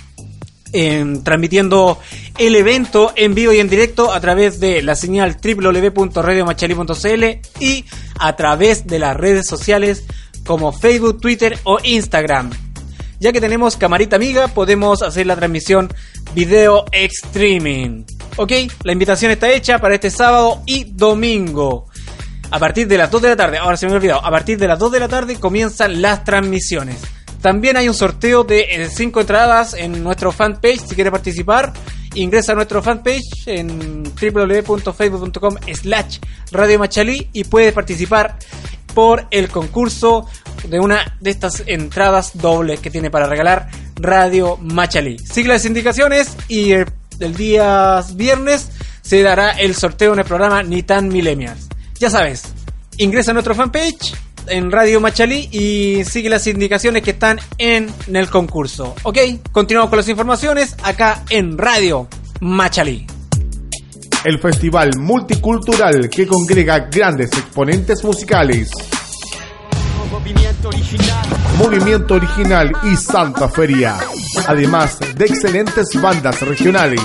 eh, 0.72 1.20
transmitiendo 1.24 1.98
el 2.38 2.56
evento 2.56 3.12
en 3.16 3.34
vivo 3.34 3.52
y 3.52 3.60
en 3.60 3.68
directo 3.68 4.12
a 4.12 4.20
través 4.20 4.60
de 4.60 4.82
la 4.82 4.96
señal 4.96 5.36
www.radiomachalí.cl 5.42 7.24
y 7.60 7.84
a 8.18 8.36
través 8.36 8.86
de 8.86 8.98
las 8.98 9.16
redes 9.16 9.46
sociales 9.46 10.04
como 10.44 10.72
Facebook, 10.72 11.20
Twitter 11.20 11.58
o 11.64 11.78
Instagram. 11.82 12.50
Ya 13.20 13.32
que 13.32 13.40
tenemos 13.40 13.76
camarita 13.76 14.16
amiga, 14.16 14.48
podemos 14.48 15.02
hacer 15.02 15.26
la 15.26 15.36
transmisión 15.36 15.92
video 16.34 16.86
streaming. 16.92 18.04
Ok, 18.42 18.52
la 18.84 18.92
invitación 18.92 19.30
está 19.32 19.50
hecha 19.50 19.78
para 19.80 19.96
este 19.96 20.10
sábado 20.10 20.62
y 20.64 20.84
domingo. 20.84 21.88
A 22.50 22.58
partir 22.58 22.88
de 22.88 22.96
las 22.96 23.10
2 23.10 23.20
de 23.20 23.28
la 23.28 23.36
tarde, 23.36 23.58
ahora 23.58 23.76
se 23.76 23.84
me 23.84 23.92
ha 23.92 23.96
olvidado, 23.96 24.24
a 24.24 24.30
partir 24.30 24.56
de 24.56 24.66
las 24.66 24.78
2 24.78 24.92
de 24.92 24.98
la 24.98 25.08
tarde 25.08 25.36
comienzan 25.38 26.00
las 26.00 26.24
transmisiones. 26.24 26.96
También 27.42 27.76
hay 27.76 27.86
un 27.86 27.92
sorteo 27.92 28.42
de 28.42 28.88
5 28.90 29.20
entradas 29.20 29.74
en 29.74 30.02
nuestro 30.02 30.32
fanpage. 30.32 30.80
Si 30.86 30.94
quiere 30.94 31.10
participar, 31.10 31.74
ingresa 32.14 32.52
a 32.52 32.54
nuestro 32.54 32.82
fanpage 32.82 33.44
en 33.44 34.04
www.facebook.com 34.04 35.56
slash 35.74 36.18
Radio 36.50 36.78
Machalí 36.78 37.28
y 37.34 37.44
puede 37.44 37.72
participar 37.72 38.38
por 38.94 39.26
el 39.30 39.50
concurso 39.50 40.26
de 40.66 40.80
una 40.80 41.18
de 41.20 41.28
estas 41.28 41.62
entradas 41.66 42.38
dobles 42.38 42.80
que 42.80 42.90
tiene 42.90 43.10
para 43.10 43.26
regalar 43.26 43.68
Radio 43.96 44.56
Machalí. 44.56 45.18
Sigue 45.18 45.48
las 45.48 45.66
indicaciones 45.66 46.38
y 46.48 46.72
el, 46.72 46.86
el 47.20 47.34
día 47.34 48.02
viernes 48.14 48.70
se 49.02 49.22
dará 49.22 49.50
el 49.50 49.74
sorteo 49.74 50.12
en 50.12 50.20
el 50.20 50.24
programa 50.24 50.62
Ni 50.62 50.82
tan. 50.82 51.10
Ya 51.98 52.10
sabes, 52.10 52.44
ingresa 52.96 53.32
a 53.32 53.34
nuestro 53.34 53.54
fanpage 53.54 54.14
en 54.46 54.70
Radio 54.70 55.00
Machalí 55.00 55.48
y 55.52 56.04
sigue 56.04 56.28
las 56.28 56.46
indicaciones 56.46 57.02
que 57.02 57.10
están 57.10 57.38
en, 57.58 57.92
el 58.12 58.28
concurso. 58.28 58.94
Ok, 59.02 59.18
continuamos 59.52 59.90
con 59.90 59.98
las 59.98 60.08
informaciones 60.08 60.76
acá 60.82 61.24
en 61.30 61.58
Radio 61.58 62.08
Machalí. 62.40 63.06
El 64.24 64.38
festival 64.38 64.98
multicultural 64.98 66.10
que 66.10 66.26
congrega 66.26 66.88
grandes 66.90 67.32
exponentes 67.32 68.04
musicales. 68.04 68.70
Movimiento 71.58 72.14
Original 72.14 72.72
y 72.82 72.96
Santa 72.96 73.48
Feria, 73.48 73.96
además 74.48 74.98
de 75.16 75.24
excelentes 75.24 75.88
bandas 76.00 76.40
regionales. 76.40 77.02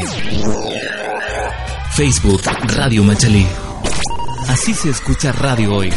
Facebook 1.91 2.41
Radio 2.77 3.03
Machalí. 3.03 3.47
Así 4.49 4.73
se 4.75 4.91
escucha 4.91 5.33
radio 5.33 5.75
hoy. 5.75 5.91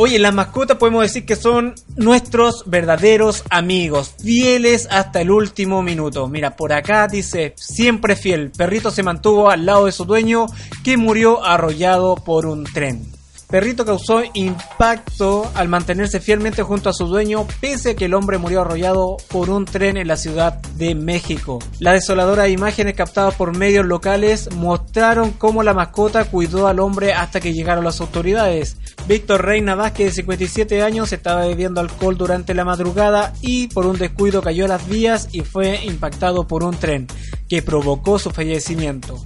Oye, 0.00 0.20
las 0.20 0.32
mascotas 0.32 0.76
podemos 0.76 1.02
decir 1.02 1.26
que 1.26 1.34
son 1.34 1.74
nuestros 1.96 2.62
verdaderos 2.66 3.42
amigos, 3.50 4.14
fieles 4.22 4.86
hasta 4.92 5.20
el 5.20 5.32
último 5.32 5.82
minuto. 5.82 6.28
Mira, 6.28 6.54
por 6.54 6.72
acá 6.72 7.08
dice, 7.08 7.54
siempre 7.56 8.14
fiel, 8.14 8.52
perrito 8.52 8.92
se 8.92 9.02
mantuvo 9.02 9.50
al 9.50 9.66
lado 9.66 9.86
de 9.86 9.92
su 9.92 10.04
dueño 10.04 10.46
que 10.84 10.96
murió 10.96 11.44
arrollado 11.44 12.14
por 12.14 12.46
un 12.46 12.62
tren. 12.62 13.17
Perrito 13.48 13.86
causó 13.86 14.22
impacto 14.34 15.50
al 15.54 15.68
mantenerse 15.68 16.20
fielmente 16.20 16.62
junto 16.62 16.90
a 16.90 16.92
su 16.92 17.06
dueño 17.06 17.46
pese 17.62 17.90
a 17.90 17.96
que 17.96 18.04
el 18.04 18.12
hombre 18.12 18.36
murió 18.36 18.60
arrollado 18.60 19.16
por 19.28 19.48
un 19.48 19.64
tren 19.64 19.96
en 19.96 20.06
la 20.06 20.18
Ciudad 20.18 20.60
de 20.76 20.94
México. 20.94 21.58
Las 21.78 21.94
desoladoras 21.94 22.50
imágenes 22.50 22.94
captadas 22.94 23.34
por 23.36 23.56
medios 23.56 23.86
locales 23.86 24.54
mostraron 24.54 25.30
cómo 25.30 25.62
la 25.62 25.72
mascota 25.72 26.26
cuidó 26.26 26.66
al 26.66 26.78
hombre 26.78 27.14
hasta 27.14 27.40
que 27.40 27.54
llegaron 27.54 27.84
las 27.84 28.02
autoridades. 28.02 28.76
Víctor 29.06 29.46
Reina 29.46 29.74
Vázquez, 29.74 30.08
de 30.08 30.22
57 30.22 30.82
años, 30.82 31.10
estaba 31.14 31.46
bebiendo 31.46 31.80
alcohol 31.80 32.18
durante 32.18 32.52
la 32.52 32.66
madrugada 32.66 33.32
y 33.40 33.68
por 33.68 33.86
un 33.86 33.96
descuido 33.96 34.42
cayó 34.42 34.66
a 34.66 34.68
las 34.68 34.86
vías 34.86 35.28
y 35.32 35.40
fue 35.40 35.82
impactado 35.86 36.46
por 36.46 36.64
un 36.64 36.76
tren, 36.76 37.06
que 37.48 37.62
provocó 37.62 38.18
su 38.18 38.30
fallecimiento. 38.30 39.22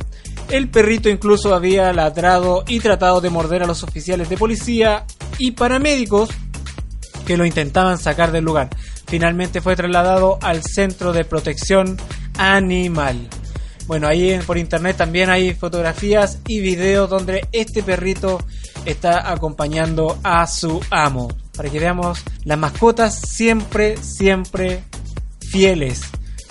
El 0.52 0.68
perrito 0.68 1.08
incluso 1.08 1.54
había 1.54 1.90
ladrado 1.94 2.62
y 2.68 2.78
tratado 2.78 3.22
de 3.22 3.30
morder 3.30 3.62
a 3.62 3.66
los 3.66 3.82
oficiales 3.82 4.28
de 4.28 4.36
policía 4.36 5.06
y 5.38 5.52
paramédicos 5.52 6.28
que 7.24 7.38
lo 7.38 7.46
intentaban 7.46 7.96
sacar 7.96 8.32
del 8.32 8.44
lugar. 8.44 8.68
Finalmente 9.06 9.62
fue 9.62 9.76
trasladado 9.76 10.38
al 10.42 10.62
Centro 10.62 11.14
de 11.14 11.24
Protección 11.24 11.96
animal. 12.36 13.30
Bueno, 13.86 14.06
ahí 14.06 14.38
por 14.46 14.58
internet 14.58 14.98
también 14.98 15.30
hay 15.30 15.54
fotografías 15.54 16.40
y 16.46 16.60
videos 16.60 17.08
donde 17.08 17.48
este 17.52 17.82
perrito 17.82 18.44
está 18.84 19.32
acompañando 19.32 20.18
a 20.22 20.46
su 20.46 20.82
amo. 20.90 21.28
Para 21.56 21.70
que 21.70 21.80
veamos 21.80 22.22
las 22.44 22.58
mascotas 22.58 23.18
siempre, 23.18 23.96
siempre 23.96 24.84
fieles. 25.40 26.02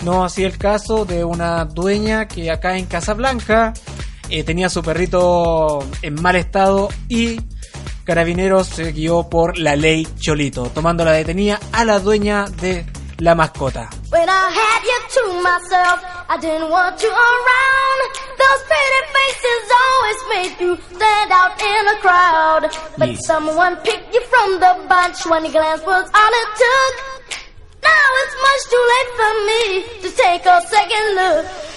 No 0.02 0.24
así 0.24 0.44
el 0.44 0.58
caso 0.58 1.04
de 1.04 1.24
una 1.24 1.64
dueña 1.64 2.26
que 2.26 2.50
acá 2.50 2.76
en 2.76 2.86
Casablanca 2.86 3.72
eh, 4.28 4.42
tenía 4.44 4.68
su 4.68 4.82
perrito 4.82 5.78
en 6.02 6.20
mal 6.20 6.36
estado 6.36 6.88
y 7.08 7.40
Carabineros 8.04 8.66
se 8.66 8.90
guió 8.92 9.28
por 9.28 9.58
la 9.58 9.76
ley 9.76 10.08
Cholito, 10.18 10.64
tomando 10.74 11.04
la 11.04 11.12
detenida 11.12 11.60
a 11.72 11.84
la 11.84 12.00
dueña 12.00 12.46
de 12.46 12.84
la 13.18 13.36
mascota. 13.36 13.90
Now 27.82 28.06
it's 28.22 28.36
much 28.46 28.62
too 28.70 28.84
late 28.92 29.10
for 29.18 29.32
me 29.48 29.62
to 30.02 30.08
take 30.16 30.46
a 30.46 30.60
second 30.68 31.06
look. 31.16 31.71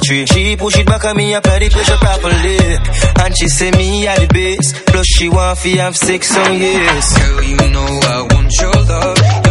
Tree. 0.00 0.26
She 0.26 0.56
push 0.56 0.78
it 0.78 0.86
back 0.86 1.04
at 1.04 1.16
me, 1.16 1.34
apply 1.34 1.58
the 1.58 1.68
pressure 1.70 1.96
properly. 1.96 3.24
And 3.24 3.36
she 3.38 3.48
say 3.48 3.70
me 3.72 4.06
at 4.06 4.20
the 4.20 4.26
base. 4.32 4.72
Plus 4.86 5.06
she 5.06 5.28
want 5.28 5.58
fi 5.58 5.76
have 5.76 5.96
sex, 5.96 6.28
so 6.28 6.42
yes. 6.52 7.18
Girl, 7.18 7.42
you 7.42 7.56
know 7.70 7.86
I 7.86 8.22
want 8.30 8.52
your 8.60 8.72
love. 8.72 9.47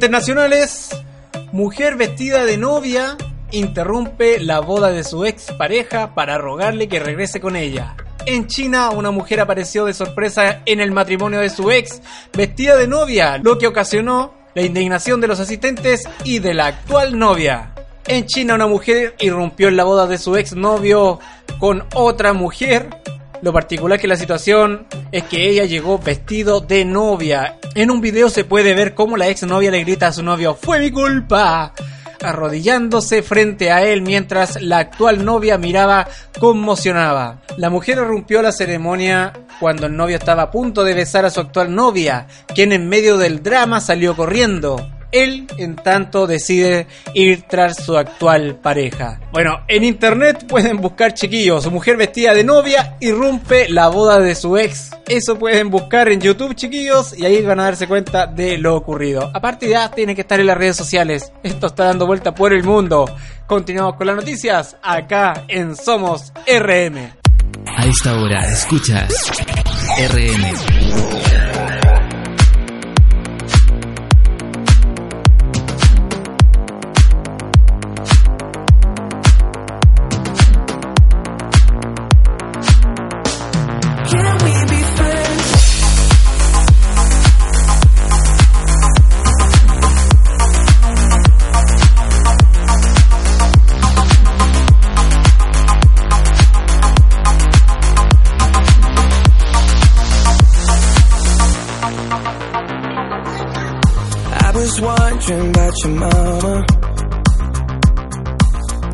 Internacionales. 0.00 0.88
Mujer 1.52 1.96
vestida 1.96 2.46
de 2.46 2.56
novia 2.56 3.18
interrumpe 3.50 4.40
la 4.40 4.60
boda 4.60 4.90
de 4.90 5.04
su 5.04 5.26
ex 5.26 5.52
pareja 5.58 6.14
para 6.14 6.38
rogarle 6.38 6.88
que 6.88 7.00
regrese 7.00 7.38
con 7.38 7.54
ella. 7.54 7.96
En 8.24 8.46
China, 8.46 8.88
una 8.88 9.10
mujer 9.10 9.40
apareció 9.40 9.84
de 9.84 9.92
sorpresa 9.92 10.62
en 10.64 10.80
el 10.80 10.90
matrimonio 10.90 11.40
de 11.40 11.50
su 11.50 11.70
ex 11.70 12.00
vestida 12.32 12.78
de 12.78 12.86
novia, 12.86 13.36
lo 13.36 13.58
que 13.58 13.66
ocasionó 13.66 14.32
la 14.54 14.62
indignación 14.62 15.20
de 15.20 15.26
los 15.26 15.38
asistentes 15.38 16.04
y 16.24 16.38
de 16.38 16.54
la 16.54 16.68
actual 16.68 17.18
novia. 17.18 17.74
En 18.06 18.24
China, 18.24 18.54
una 18.54 18.68
mujer 18.68 19.14
irrumpió 19.18 19.68
en 19.68 19.76
la 19.76 19.84
boda 19.84 20.06
de 20.06 20.16
su 20.16 20.34
ex 20.34 20.56
novio 20.56 21.20
con 21.58 21.84
otra 21.92 22.32
mujer 22.32 22.88
lo 23.42 23.52
particular 23.52 23.98
que 23.98 24.08
la 24.08 24.16
situación 24.16 24.86
es 25.12 25.24
que 25.24 25.48
ella 25.48 25.64
llegó 25.64 25.98
vestido 25.98 26.60
de 26.60 26.84
novia. 26.84 27.56
En 27.74 27.90
un 27.90 28.00
video 28.00 28.28
se 28.28 28.44
puede 28.44 28.74
ver 28.74 28.94
cómo 28.94 29.16
la 29.16 29.28
ex 29.28 29.42
novia 29.44 29.70
le 29.70 29.84
grita 29.84 30.08
a 30.08 30.12
su 30.12 30.22
novio, 30.22 30.54
fue 30.54 30.78
mi 30.78 30.90
culpa, 30.90 31.72
arrodillándose 32.22 33.22
frente 33.22 33.70
a 33.70 33.84
él 33.84 34.02
mientras 34.02 34.60
la 34.62 34.78
actual 34.78 35.24
novia 35.24 35.58
miraba 35.58 36.06
conmocionada. 36.38 37.40
La 37.56 37.70
mujer 37.70 37.98
irrumpió 37.98 38.42
la 38.42 38.52
ceremonia 38.52 39.32
cuando 39.58 39.86
el 39.86 39.96
novio 39.96 40.16
estaba 40.16 40.42
a 40.44 40.50
punto 40.50 40.84
de 40.84 40.94
besar 40.94 41.24
a 41.24 41.30
su 41.30 41.40
actual 41.40 41.74
novia, 41.74 42.26
quien 42.54 42.72
en 42.72 42.88
medio 42.88 43.18
del 43.18 43.42
drama 43.42 43.80
salió 43.80 44.16
corriendo. 44.16 44.99
Él, 45.12 45.46
en 45.58 45.76
tanto, 45.76 46.26
decide 46.26 46.86
ir 47.14 47.42
tras 47.42 47.84
su 47.84 47.96
actual 47.96 48.56
pareja. 48.56 49.20
Bueno, 49.32 49.60
en 49.68 49.84
internet 49.84 50.46
pueden 50.48 50.78
buscar 50.78 51.14
chiquillos, 51.14 51.64
su 51.64 51.70
mujer 51.70 51.96
vestida 51.96 52.34
de 52.34 52.44
novia 52.44 52.96
irrumpe 53.00 53.68
la 53.68 53.88
boda 53.88 54.20
de 54.20 54.34
su 54.34 54.56
ex. 54.56 54.90
Eso 55.08 55.38
pueden 55.38 55.70
buscar 55.70 56.08
en 56.08 56.20
YouTube, 56.20 56.54
chiquillos, 56.54 57.18
y 57.18 57.24
ahí 57.24 57.42
van 57.42 57.60
a 57.60 57.64
darse 57.64 57.88
cuenta 57.88 58.26
de 58.26 58.58
lo 58.58 58.76
ocurrido. 58.76 59.30
Aparte 59.34 59.68
ya 59.68 59.90
tienen 59.90 60.14
que 60.14 60.22
estar 60.22 60.38
en 60.38 60.46
las 60.46 60.56
redes 60.56 60.76
sociales. 60.76 61.32
Esto 61.42 61.66
está 61.66 61.84
dando 61.84 62.06
vuelta 62.06 62.34
por 62.34 62.52
el 62.52 62.62
mundo. 62.62 63.06
Continuamos 63.46 63.96
con 63.96 64.06
las 64.06 64.16
noticias 64.16 64.76
acá 64.82 65.44
en 65.48 65.74
Somos 65.74 66.32
RM. 66.46 67.20
A 67.66 67.86
esta 67.86 68.20
hora 68.20 68.46
escuchas 68.46 69.30
RM. 69.98 71.29
Wondering 104.80 105.50
about 105.50 105.74
your 105.84 105.94
mama. 105.94 106.64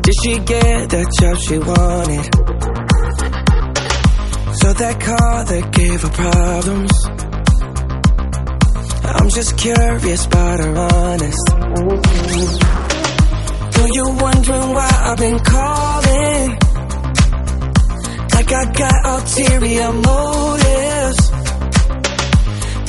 Did 0.03 0.15
she 0.23 0.39
get 0.39 0.89
the 0.89 1.03
job 1.19 1.37
she 1.39 1.57
wanted? 1.57 2.25
So 4.59 4.73
that 4.73 4.99
car 4.99 5.43
that 5.45 5.71
gave 5.71 6.01
her 6.01 6.09
problems. 6.09 6.91
I'm 9.03 9.29
just 9.29 9.57
curious 9.57 10.25
about 10.25 10.59
her 10.59 10.75
honest. 10.75 11.47
Though 13.73 13.89
you're 13.93 14.15
wondering 14.15 14.73
why 14.73 14.89
I've 15.07 15.17
been 15.17 15.39
calling. 15.39 16.57
Like 18.33 18.51
I 18.51 18.65
got 18.73 19.05
ulterior 19.05 19.93
motives. 19.93 21.26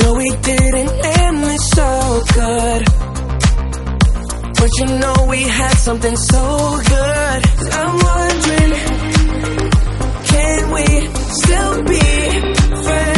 Though 0.09 0.15
we 0.15 0.31
didn't 0.31 1.05
end 1.05 1.45
this 1.45 1.69
so 1.69 2.23
good. 2.33 2.83
But 4.59 4.71
you 4.79 4.87
know 5.01 5.27
we 5.29 5.43
had 5.43 5.75
something 5.75 6.17
so 6.17 6.81
good. 6.89 7.41
I'm 7.75 7.95
wondering, 8.09 8.73
can 10.25 10.73
we 10.73 10.87
still 11.43 11.83
be 11.85 12.85
friends? 12.85 13.18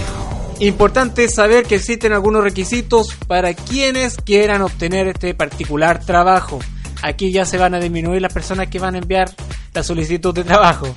Importante 0.59 1.27
saber 1.27 1.65
que 1.65 1.75
existen 1.75 2.13
algunos 2.13 2.43
requisitos 2.43 3.15
para 3.27 3.53
quienes 3.55 4.15
quieran 4.17 4.61
obtener 4.61 5.07
este 5.07 5.34
particular 5.34 6.03
trabajo. 6.05 6.59
Aquí 7.01 7.32
ya 7.32 7.45
se 7.45 7.57
van 7.57 7.73
a 7.73 7.79
disminuir 7.79 8.21
las 8.21 8.32
personas 8.32 8.67
que 8.67 8.77
van 8.77 8.93
a 8.93 8.99
enviar 8.99 9.32
la 9.73 9.82
solicitud 9.82 10.36
de 10.36 10.43
trabajo. 10.43 10.88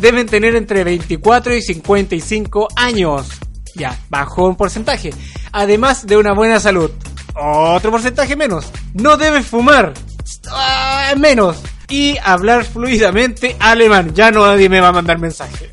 Deben 0.00 0.26
tener 0.26 0.56
entre 0.56 0.84
24 0.84 1.54
y 1.54 1.60
55 1.60 2.68
años. 2.76 3.26
Ya, 3.74 3.98
bajó 4.08 4.46
un 4.46 4.56
porcentaje. 4.56 5.10
Además 5.52 6.06
de 6.06 6.16
una 6.16 6.32
buena 6.32 6.60
salud. 6.60 6.90
Otro 7.34 7.90
porcentaje 7.90 8.36
menos. 8.36 8.70
No 8.94 9.16
deben 9.16 9.44
fumar. 9.44 9.94
Ah, 10.48 11.14
menos. 11.16 11.62
Y 11.88 12.16
hablar 12.22 12.64
fluidamente 12.64 13.56
alemán. 13.58 14.12
Ya 14.14 14.30
no 14.30 14.46
nadie 14.46 14.68
me 14.68 14.80
va 14.80 14.88
a 14.88 14.92
mandar 14.92 15.18
mensaje. 15.18 15.72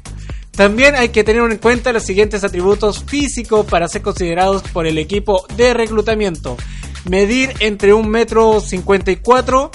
También 0.52 0.96
hay 0.96 1.10
que 1.10 1.24
tener 1.24 1.44
en 1.44 1.60
cuenta 1.60 1.94
los 1.94 2.02
siguientes 2.02 2.44
atributos 2.44 3.04
físicos 3.04 3.66
para 3.68 3.88
ser 3.88 4.02
considerados 4.02 4.64
por 4.64 4.88
el 4.88 4.98
equipo 4.98 5.46
de 5.56 5.76
reclutamiento. 5.76 6.58
Medir 7.06 7.54
entre 7.60 7.94
un 7.94 8.10
metro 8.10 8.60
54 8.60 9.72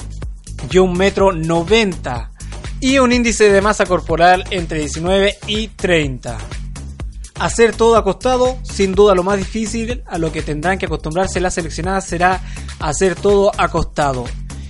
y 0.71 0.79
un 0.79 0.93
metro 0.95 1.33
90 1.33 2.33
y 2.81 2.99
un 2.99 3.13
índice 3.13 3.49
de 3.49 3.61
masa 3.61 3.87
corporal 3.87 4.45
entre 4.51 4.81
19 4.81 5.37
y 5.47 5.69
30. 5.69 6.37
Hacer 7.43 7.75
todo 7.75 7.97
acostado, 7.97 8.57
sin 8.63 8.95
duda 8.95 9.17
lo 9.17 9.25
más 9.25 9.37
difícil 9.37 10.05
a 10.07 10.17
lo 10.17 10.31
que 10.31 10.43
tendrán 10.43 10.79
que 10.79 10.87
acostumbrarse 10.87 11.41
las 11.41 11.55
seleccionadas 11.55 12.07
será 12.07 12.41
hacer 12.79 13.17
todo 13.17 13.51
acostado 13.59 14.25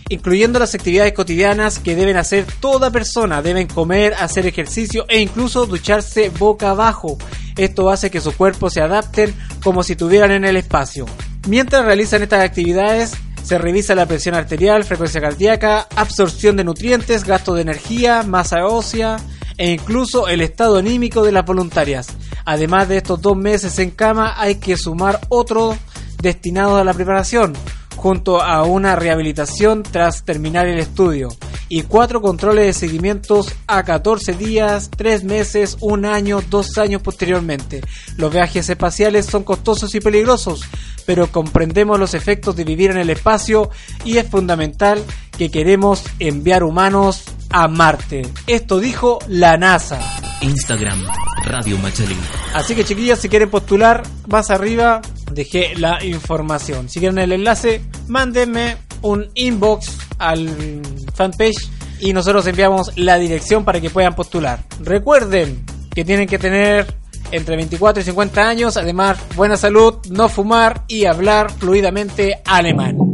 incluyendo 0.08 0.58
las 0.58 0.74
actividades 0.74 1.12
cotidianas 1.12 1.78
que 1.78 1.94
deben 1.96 2.16
hacer 2.16 2.46
toda 2.60 2.90
persona. 2.90 3.40
Deben 3.40 3.66
comer, 3.66 4.14
hacer 4.14 4.46
ejercicio 4.46 5.06
e 5.08 5.20
incluso 5.20 5.66
ducharse 5.66 6.30
boca 6.30 6.70
abajo. 6.70 7.18
Esto 7.56 7.90
hace 7.90 8.10
que 8.10 8.20
sus 8.20 8.34
cuerpos 8.34 8.74
se 8.74 8.80
adapten 8.80 9.34
como 9.62 9.82
si 9.82 9.92
estuvieran 9.92 10.30
en 10.30 10.44
el 10.44 10.56
espacio. 10.56 11.06
Mientras 11.48 11.84
realizan 11.84 12.22
estas 12.22 12.44
actividades, 12.44 13.12
se 13.42 13.58
revisa 13.58 13.94
la 13.94 14.06
presión 14.06 14.34
arterial, 14.34 14.84
frecuencia 14.84 15.20
cardíaca, 15.20 15.88
absorción 15.96 16.56
de 16.56 16.64
nutrientes, 16.64 17.24
gasto 17.24 17.54
de 17.54 17.62
energía, 17.62 18.22
masa 18.22 18.66
ósea 18.66 19.18
e 19.57 19.72
incluso 19.72 20.28
el 20.28 20.40
estado 20.40 20.78
anímico 20.78 21.22
de 21.22 21.32
las 21.32 21.44
voluntarias. 21.44 22.09
Además 22.44 22.88
de 22.88 22.98
estos 22.98 23.20
dos 23.20 23.36
meses 23.36 23.78
en 23.78 23.90
cama, 23.90 24.34
hay 24.36 24.57
que 24.57 24.76
sumar 24.76 25.20
otro 25.28 25.76
destinado 26.20 26.76
a 26.76 26.84
la 26.84 26.94
preparación 26.94 27.55
junto 27.96 28.42
a 28.42 28.64
una 28.64 28.96
rehabilitación 28.96 29.82
tras 29.82 30.24
terminar 30.24 30.66
el 30.66 30.78
estudio 30.78 31.28
y 31.68 31.82
cuatro 31.84 32.20
controles 32.20 32.66
de 32.66 32.72
seguimientos 32.74 33.55
a 33.66 33.82
14 33.82 34.34
días, 34.34 34.90
3 34.94 35.24
meses, 35.24 35.78
un 35.80 36.05
año, 36.05 36.42
dos 36.50 36.76
años 36.76 37.00
posteriormente. 37.00 37.80
Los 38.16 38.30
viajes 38.30 38.68
espaciales 38.68 39.24
son 39.24 39.42
costosos 39.42 39.94
y 39.94 40.00
peligrosos, 40.00 40.64
pero 41.07 41.32
comprendemos 41.32 41.98
los 41.98 42.12
efectos 42.12 42.57
de 42.57 42.64
vivir 42.64 42.90
en 42.90 42.98
el 42.98 43.09
espacio 43.09 43.70
y 44.05 44.18
es 44.18 44.28
fundamental 44.28 45.03
que 45.38 45.50
queremos 45.50 46.05
enviar 46.18 46.62
humanos 46.62 47.22
a 47.53 47.68
Marte. 47.68 48.22
Esto 48.46 48.80
dijo 48.80 49.18
la 49.28 49.57
NASA. 49.57 50.00
Instagram 50.40 51.05
Radio 51.44 51.78
Machalí. 51.78 52.16
Así 52.55 52.74
que 52.74 52.84
chiquillas, 52.84 53.18
si 53.18 53.28
quieren 53.28 53.50
postular, 53.50 54.03
más 54.28 54.50
arriba 54.50 55.00
dejé 55.32 55.74
la 55.76 56.03
información. 56.05 56.88
Si 56.88 57.00
quieren 57.00 57.18
el 57.18 57.32
enlace, 57.32 57.82
mándenme 58.09 58.76
un 59.03 59.28
inbox 59.34 59.98
al 60.18 60.80
fanpage 61.14 61.68
y 62.00 62.12
nosotros 62.12 62.46
enviamos 62.46 62.92
la 62.96 63.18
dirección 63.18 63.64
para 63.64 63.80
que 63.80 63.90
puedan 63.90 64.14
postular. 64.14 64.64
Recuerden 64.80 65.64
que 65.94 66.05
tienen 66.05 66.26
que 66.26 66.38
tener 66.38 66.94
entre 67.30 67.57
24 67.57 68.03
y 68.03 68.05
50 68.05 68.48
años, 68.48 68.76
además 68.76 69.18
buena 69.36 69.57
salud, 69.57 69.94
no 70.11 70.28
fumar 70.28 70.84
y 70.86 71.07
hablar 71.07 71.50
fluidamente 71.50 72.40
alemán. 72.44 73.11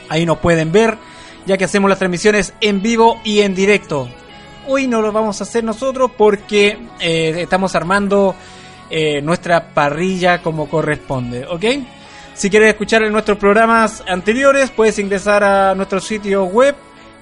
ahí 0.07 0.25
nos 0.25 0.37
pueden 0.37 0.71
ver, 0.71 0.97
ya 1.45 1.57
que 1.57 1.65
hacemos 1.65 1.89
las 1.89 1.99
transmisiones 1.99 2.53
en 2.61 2.81
vivo 2.81 3.19
y 3.25 3.41
en 3.41 3.53
directo. 3.53 4.07
Hoy 4.65 4.87
no 4.87 5.01
lo 5.01 5.11
vamos 5.11 5.41
a 5.41 5.43
hacer 5.43 5.65
nosotros 5.65 6.09
porque 6.17 6.77
eh, 7.01 7.35
estamos 7.37 7.75
armando 7.75 8.33
eh, 8.89 9.21
nuestra 9.21 9.73
parrilla 9.73 10.41
como 10.41 10.69
corresponde, 10.69 11.45
¿ok? 11.45 11.65
Si 12.33 12.49
quieres 12.49 12.69
escuchar 12.69 13.03
nuestros 13.11 13.37
programas 13.37 14.03
anteriores, 14.07 14.71
puedes 14.71 14.97
ingresar 14.99 15.43
a 15.43 15.75
nuestro 15.75 15.99
sitio 15.99 16.45
web, 16.45 16.75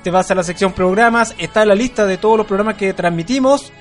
te 0.04 0.10
vas 0.10 0.32
a 0.32 0.36
la 0.36 0.44
sección 0.44 0.72
programas, 0.72 1.36
está 1.38 1.66
la 1.66 1.76
lista 1.76 2.06
de 2.06 2.18
todos 2.18 2.38
los 2.38 2.48
programas 2.48 2.76
que 2.76 2.94
transmitimos 2.94 3.74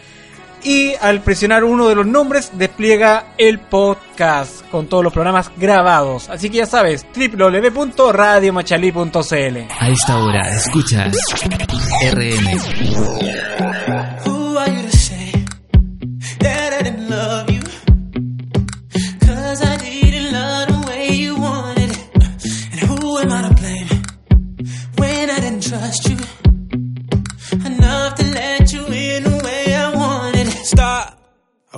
y 0.62 0.92
al 1.00 1.22
presionar 1.22 1.64
uno 1.64 1.88
de 1.88 1.94
los 1.94 2.06
nombres 2.06 2.50
despliega 2.54 3.28
el 3.38 3.58
podcast 3.58 4.68
con 4.70 4.88
todos 4.88 5.02
los 5.04 5.12
programas 5.12 5.50
grabados. 5.56 6.28
Así 6.28 6.50
que 6.50 6.58
ya 6.58 6.66
sabes, 6.66 7.06
www.radiomachalí.cl. 7.14 9.58
A 9.78 9.88
esta 9.88 10.18
hora 10.18 10.54
escuchas 10.54 11.16
RM. 12.12 13.69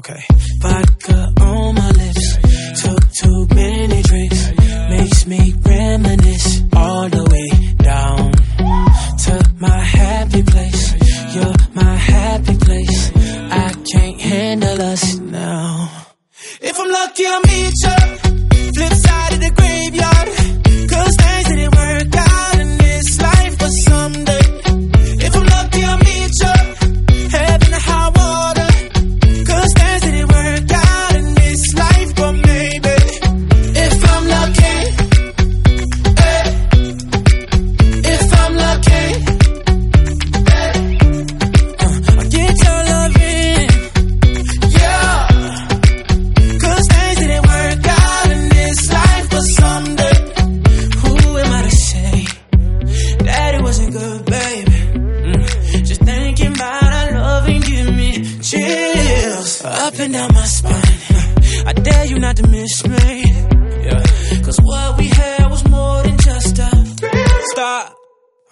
Okay. 0.04 0.24
Vodka 0.58 1.32
on 1.42 1.76
my 1.76 1.90
lips. 1.92 2.36
Took 2.82 3.02
too 3.12 3.46
many 3.54 4.02
drinks. 4.02 4.50
Makes 4.90 5.26
me 5.28 5.54
reminisce 5.64 6.62
all 6.74 7.08
the 7.08 7.24
way 7.30 7.48
down 7.76 8.32
to 9.24 9.34
my 9.60 9.78
happy 9.78 10.42
place. 10.42 10.92
You're 11.36 11.54
my 11.74 11.94
happy 11.94 12.56
place. 12.56 13.12
I 13.14 13.74
can't 13.92 14.20
handle 14.20 14.82
us 14.82 15.18
now. 15.18 15.88
If 16.60 16.80
I'm 16.80 16.90
lucky, 16.90 17.24
I'll 17.24 17.40
meet 17.42 17.74
you. 17.84 18.72
Flip 18.74 18.92
side 18.94 19.21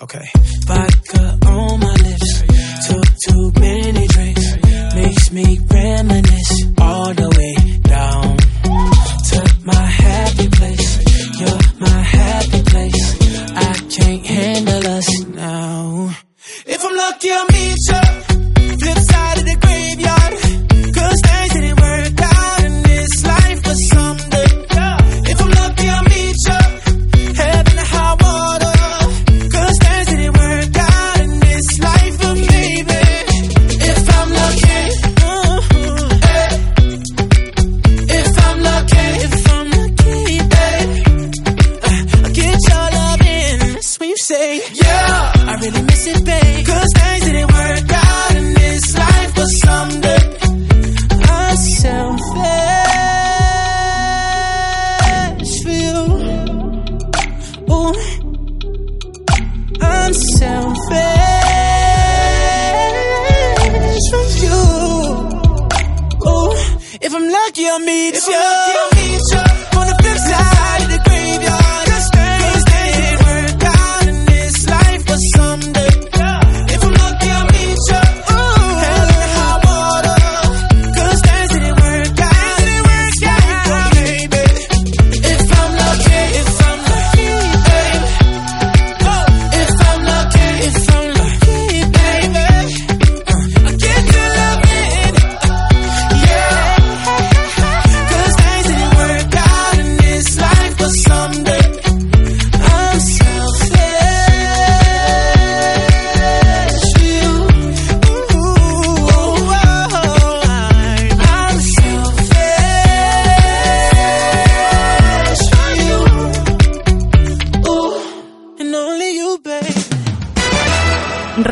Okay. 0.03 0.31
Vodka 0.67 1.39
on 1.47 1.81
my 1.81 1.93
lips. 1.93 2.43
Took 2.89 3.05
too 3.29 3.53
many 3.61 4.07
drinks. 4.07 4.57
Makes 4.95 5.31
me 5.31 5.61
reminisce 5.71 6.70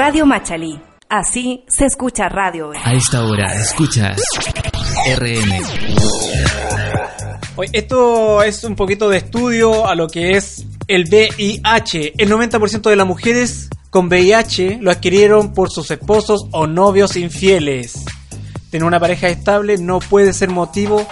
Radio 0.08 0.24
Machalí. 0.24 0.80
Así 1.10 1.66
se 1.68 1.84
escucha 1.84 2.30
radio. 2.30 2.70
A 2.82 2.94
esta 2.94 3.26
hora 3.26 3.54
escuchas 3.60 4.18
RM. 5.18 5.52
Esto 7.74 8.42
es 8.42 8.64
un 8.64 8.74
poquito 8.74 9.10
de 9.10 9.18
estudio 9.18 9.86
a 9.86 9.94
lo 9.94 10.06
que 10.06 10.30
es 10.30 10.64
el 10.86 11.04
VIH. 11.10 12.14
El 12.16 12.30
90% 12.30 12.88
de 12.88 12.96
las 12.96 13.06
mujeres 13.06 13.68
con 13.90 14.06
VIH 14.06 14.78
lo 14.80 14.90
adquirieron 14.90 15.52
por 15.52 15.70
sus 15.70 15.90
esposos 15.90 16.46
o 16.52 16.66
novios 16.66 17.14
infieles. 17.16 18.02
Tener 18.70 18.86
una 18.86 18.98
pareja 18.98 19.28
estable 19.28 19.76
no 19.76 19.98
puede 19.98 20.32
ser 20.32 20.48
motivo 20.48 21.06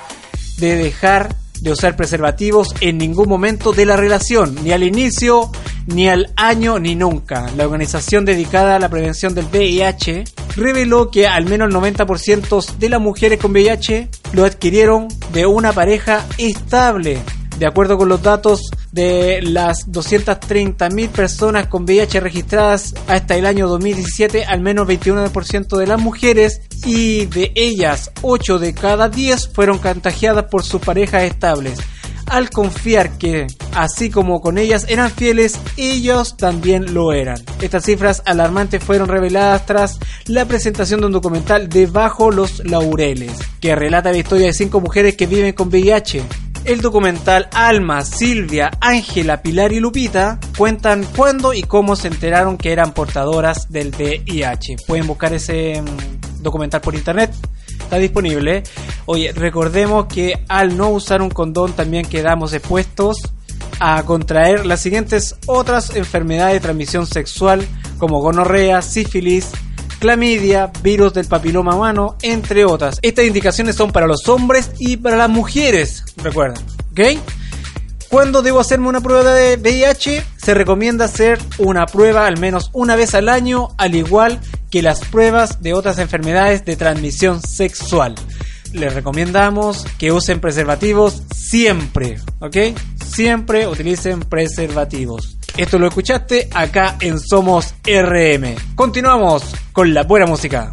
de 0.57 0.75
dejar 0.75 1.37
de 1.61 1.71
usar 1.71 1.97
preservativos 1.97 2.75
en 2.81 2.97
ningún 2.97 3.29
momento 3.29 3.73
de 3.73 3.85
la 3.85 3.97
relación, 3.97 4.57
ni 4.65 4.73
al 4.73 4.83
inicio, 4.83 5.51
ni 5.87 6.09
al 6.09 6.33
año 6.37 6.79
ni 6.79 6.95
nunca. 6.95 7.51
La 7.57 7.65
organización 7.65 8.25
dedicada 8.25 8.77
a 8.77 8.79
la 8.79 8.89
prevención 8.89 9.35
del 9.35 9.47
VIH 9.47 10.25
reveló 10.57 11.11
que 11.11 11.27
al 11.27 11.47
menos 11.47 11.69
el 11.69 11.75
90% 11.75 12.77
de 12.77 12.89
las 12.89 13.01
mujeres 13.01 13.39
con 13.41 13.53
VIH 13.53 14.09
lo 14.33 14.45
adquirieron 14.45 15.09
de 15.33 15.47
una 15.47 15.73
pareja 15.73 16.25
estable. 16.39 17.19
De 17.59 17.67
acuerdo 17.67 17.97
con 17.97 18.11
los 18.11 18.23
datos 18.23 18.71
de 18.93 19.41
las 19.41 19.91
230.000 19.91 21.09
personas 21.09 21.69
con 21.69 21.85
VIH 21.85 22.21
registradas 22.21 22.95
hasta 23.09 23.35
el 23.35 23.47
año 23.47 23.67
2017, 23.67 24.45
al 24.45 24.61
menos 24.61 24.87
21% 24.87 25.79
de 25.79 25.87
las 25.87 26.01
mujeres 26.01 26.61
y 26.85 27.25
de 27.27 27.53
ellas 27.55 28.11
8 28.21 28.59
de 28.59 28.75
cada 28.75 29.09
10 29.09 29.49
fueron 29.55 29.79
contagiadas 29.79 30.45
por 30.51 30.65
sus 30.65 30.83
parejas 30.83 31.23
estables 31.23 31.79
al 32.27 32.51
confiar 32.51 33.19
que, 33.19 33.47
así 33.75 34.11
como 34.11 34.41
con 34.41 34.59
ellas 34.59 34.87
eran 34.89 35.11
fieles, 35.11 35.59
ellos 35.77 36.37
también 36.37 36.95
lo 36.95 37.13
eran. 37.13 37.39
Estas 37.61 37.85
cifras 37.85 38.23
alarmantes 38.25 38.83
fueron 38.83 39.09
reveladas 39.09 39.67
tras 39.67 39.99
la 40.27 40.45
presentación 40.45 41.01
de 41.01 41.07
un 41.07 41.13
documental 41.13 41.69
de 41.69 41.87
Bajo 41.87 42.31
los 42.31 42.65
Laureles, 42.65 43.33
que 43.61 43.75
relata 43.75 44.13
la 44.13 44.19
historia 44.19 44.47
de 44.47 44.53
cinco 44.53 44.81
mujeres 44.81 45.17
que 45.17 45.27
viven 45.27 45.53
con 45.53 45.69
VIH, 45.69 46.23
el 46.67 46.81
documental 46.81 47.49
Alma, 47.53 48.05
Silvia, 48.05 48.73
Ángela, 48.81 49.41
Pilar 49.41 49.73
y 49.73 49.79
Lupita 49.79 50.41
cuentan 50.59 51.07
cuándo 51.17 51.55
y 51.55 51.63
cómo 51.63 51.95
se 51.95 52.09
enteraron 52.09 52.59
que 52.59 52.73
eran 52.73 52.93
portadoras 52.93 53.71
del 53.71 53.93
VIH. 53.97 54.77
Pueden 54.85 55.07
buscar 55.07 55.33
ese 55.33 55.81
mm, 55.81 56.43
documental 56.43 56.81
por 56.81 56.97
internet 56.97 57.33
está 57.87 57.99
disponible. 57.99 58.63
Oye, 59.07 59.33
recordemos 59.33 60.07
que 60.07 60.45
al 60.49 60.77
no 60.77 60.91
usar 60.91 61.23
un 61.23 61.31
condón 61.31 61.73
también 61.73 62.05
quedamos 62.05 62.53
expuestos 62.53 63.17
a 63.79 64.03
contraer 64.05 64.67
las 64.67 64.81
siguientes 64.81 65.37
otras 65.47 65.95
enfermedades 65.97 66.55
de 66.55 66.61
transmisión 66.61 67.07
sexual 67.07 67.67
como 67.99 68.21
gonorrea, 68.21 68.83
sífilis, 68.83 69.51
clamidia, 69.99 70.71
virus 70.83 71.15
del 71.15 71.27
papiloma 71.27 71.75
humano, 71.75 72.17
entre 72.23 72.65
otras. 72.65 72.99
Estas 73.03 73.25
indicaciones 73.25 73.77
son 73.77 73.93
para 73.93 74.07
los 74.07 74.29
hombres 74.29 74.73
y 74.79 74.97
para 74.97 75.17
las 75.17 75.31
mujeres, 75.31 76.05
recuerda, 76.23 76.61
¿ok? 76.91 77.19
¿Cuándo 78.09 78.43
debo 78.43 78.61
hacerme 78.61 78.89
una 78.89 79.01
prueba 79.01 79.35
de 79.35 79.57
VIH? 79.57 80.25
Se 80.37 80.55
recomienda 80.55 81.07
hacer 81.07 81.39
una 81.59 81.87
prueba 81.87 82.27
al 82.27 82.39
menos 82.39 82.71
una 82.73 82.95
vez 82.95 83.15
al 83.15 83.29
año, 83.29 83.71
al 83.79 83.95
igual 83.95 84.41
que 84.71 84.83
las 84.83 85.01
pruebas 85.01 85.61
de 85.61 85.75
otras 85.75 85.99
enfermedades 85.99 86.65
de 86.65 86.77
transmisión 86.77 87.43
sexual. 87.43 88.15
Les 88.73 88.95
recomendamos 88.95 89.85
que 89.99 90.13
usen 90.13 90.41
preservativos 90.41 91.23
siempre, 91.35 92.21
¿ok? 92.41 92.57
Siempre 93.05 93.67
utilicen 93.67 94.21
preservativos. 94.21 95.39
Esto 95.57 95.79
lo 95.79 95.89
escuchaste 95.89 96.49
acá 96.53 96.97
en 97.01 97.19
Somos 97.19 97.75
RM. 97.85 98.55
Continuamos 98.75 99.43
con 99.73 99.95
la 99.95 100.03
buena 100.03 100.27
música. 100.27 100.73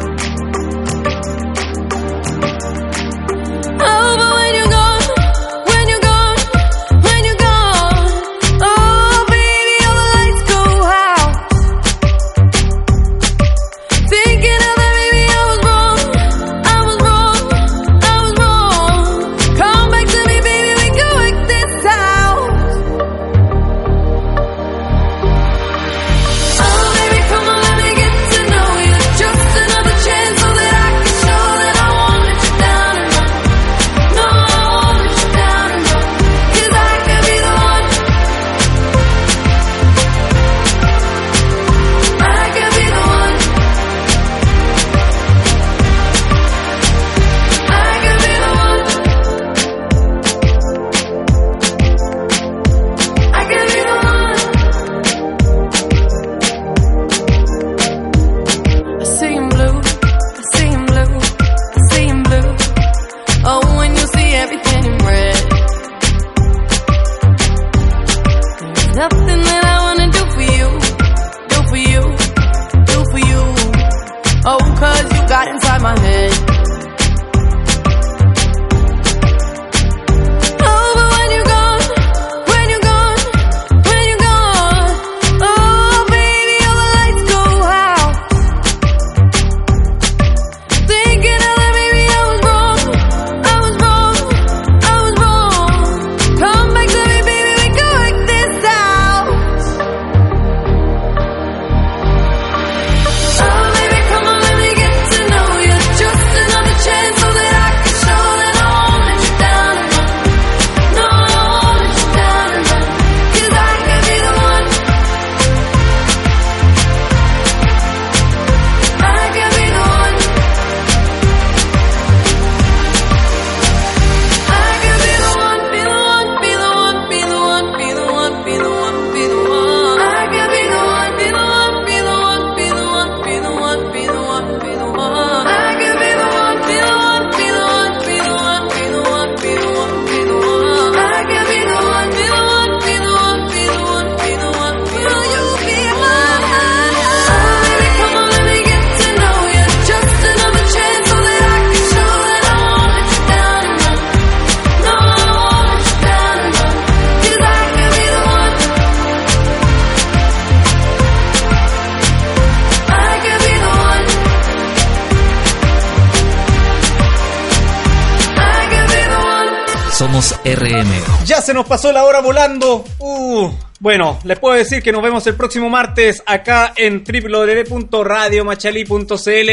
Bueno, 173.91 174.17
les 174.23 174.39
puedo 174.39 174.55
decir 174.55 174.81
que 174.81 174.93
nos 174.93 175.03
vemos 175.03 175.27
el 175.27 175.35
próximo 175.35 175.69
martes 175.69 176.23
acá 176.25 176.71
en 176.77 177.03
www.radiomachali.cl 177.03 179.49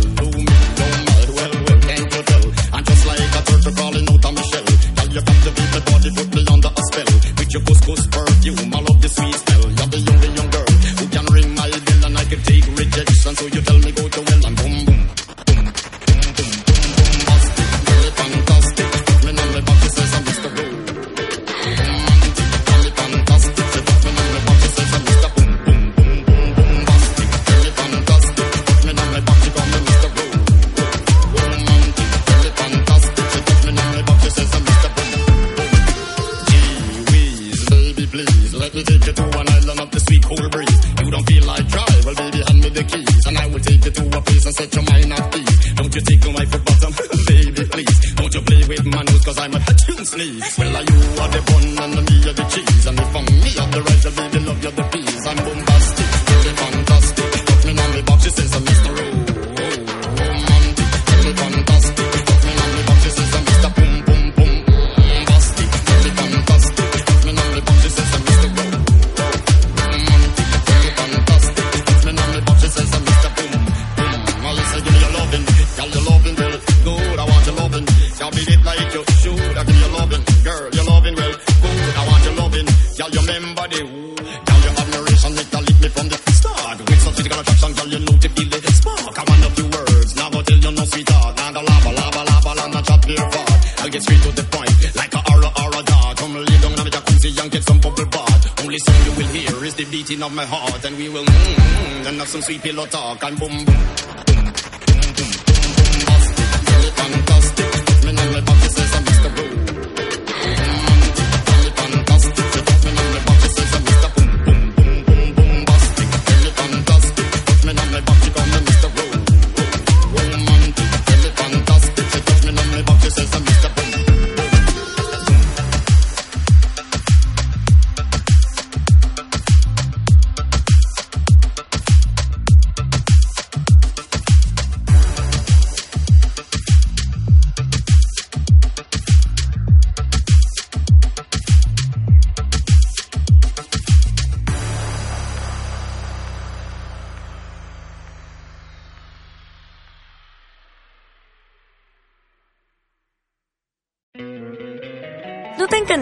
of 100.30 100.36
my 100.36 100.46
heart, 100.46 100.86
and 100.86 100.96
we 100.98 101.10
will 101.10 101.26
mm, 101.26 101.56
mm, 101.56 102.08
and 102.08 102.18
have 102.20 102.28
some 102.28 102.42
sweet 102.42 102.62
pillow 102.62 102.86
talk 102.86 103.24
and 103.24 103.40
boom, 103.40 103.66
boom. 103.66 103.79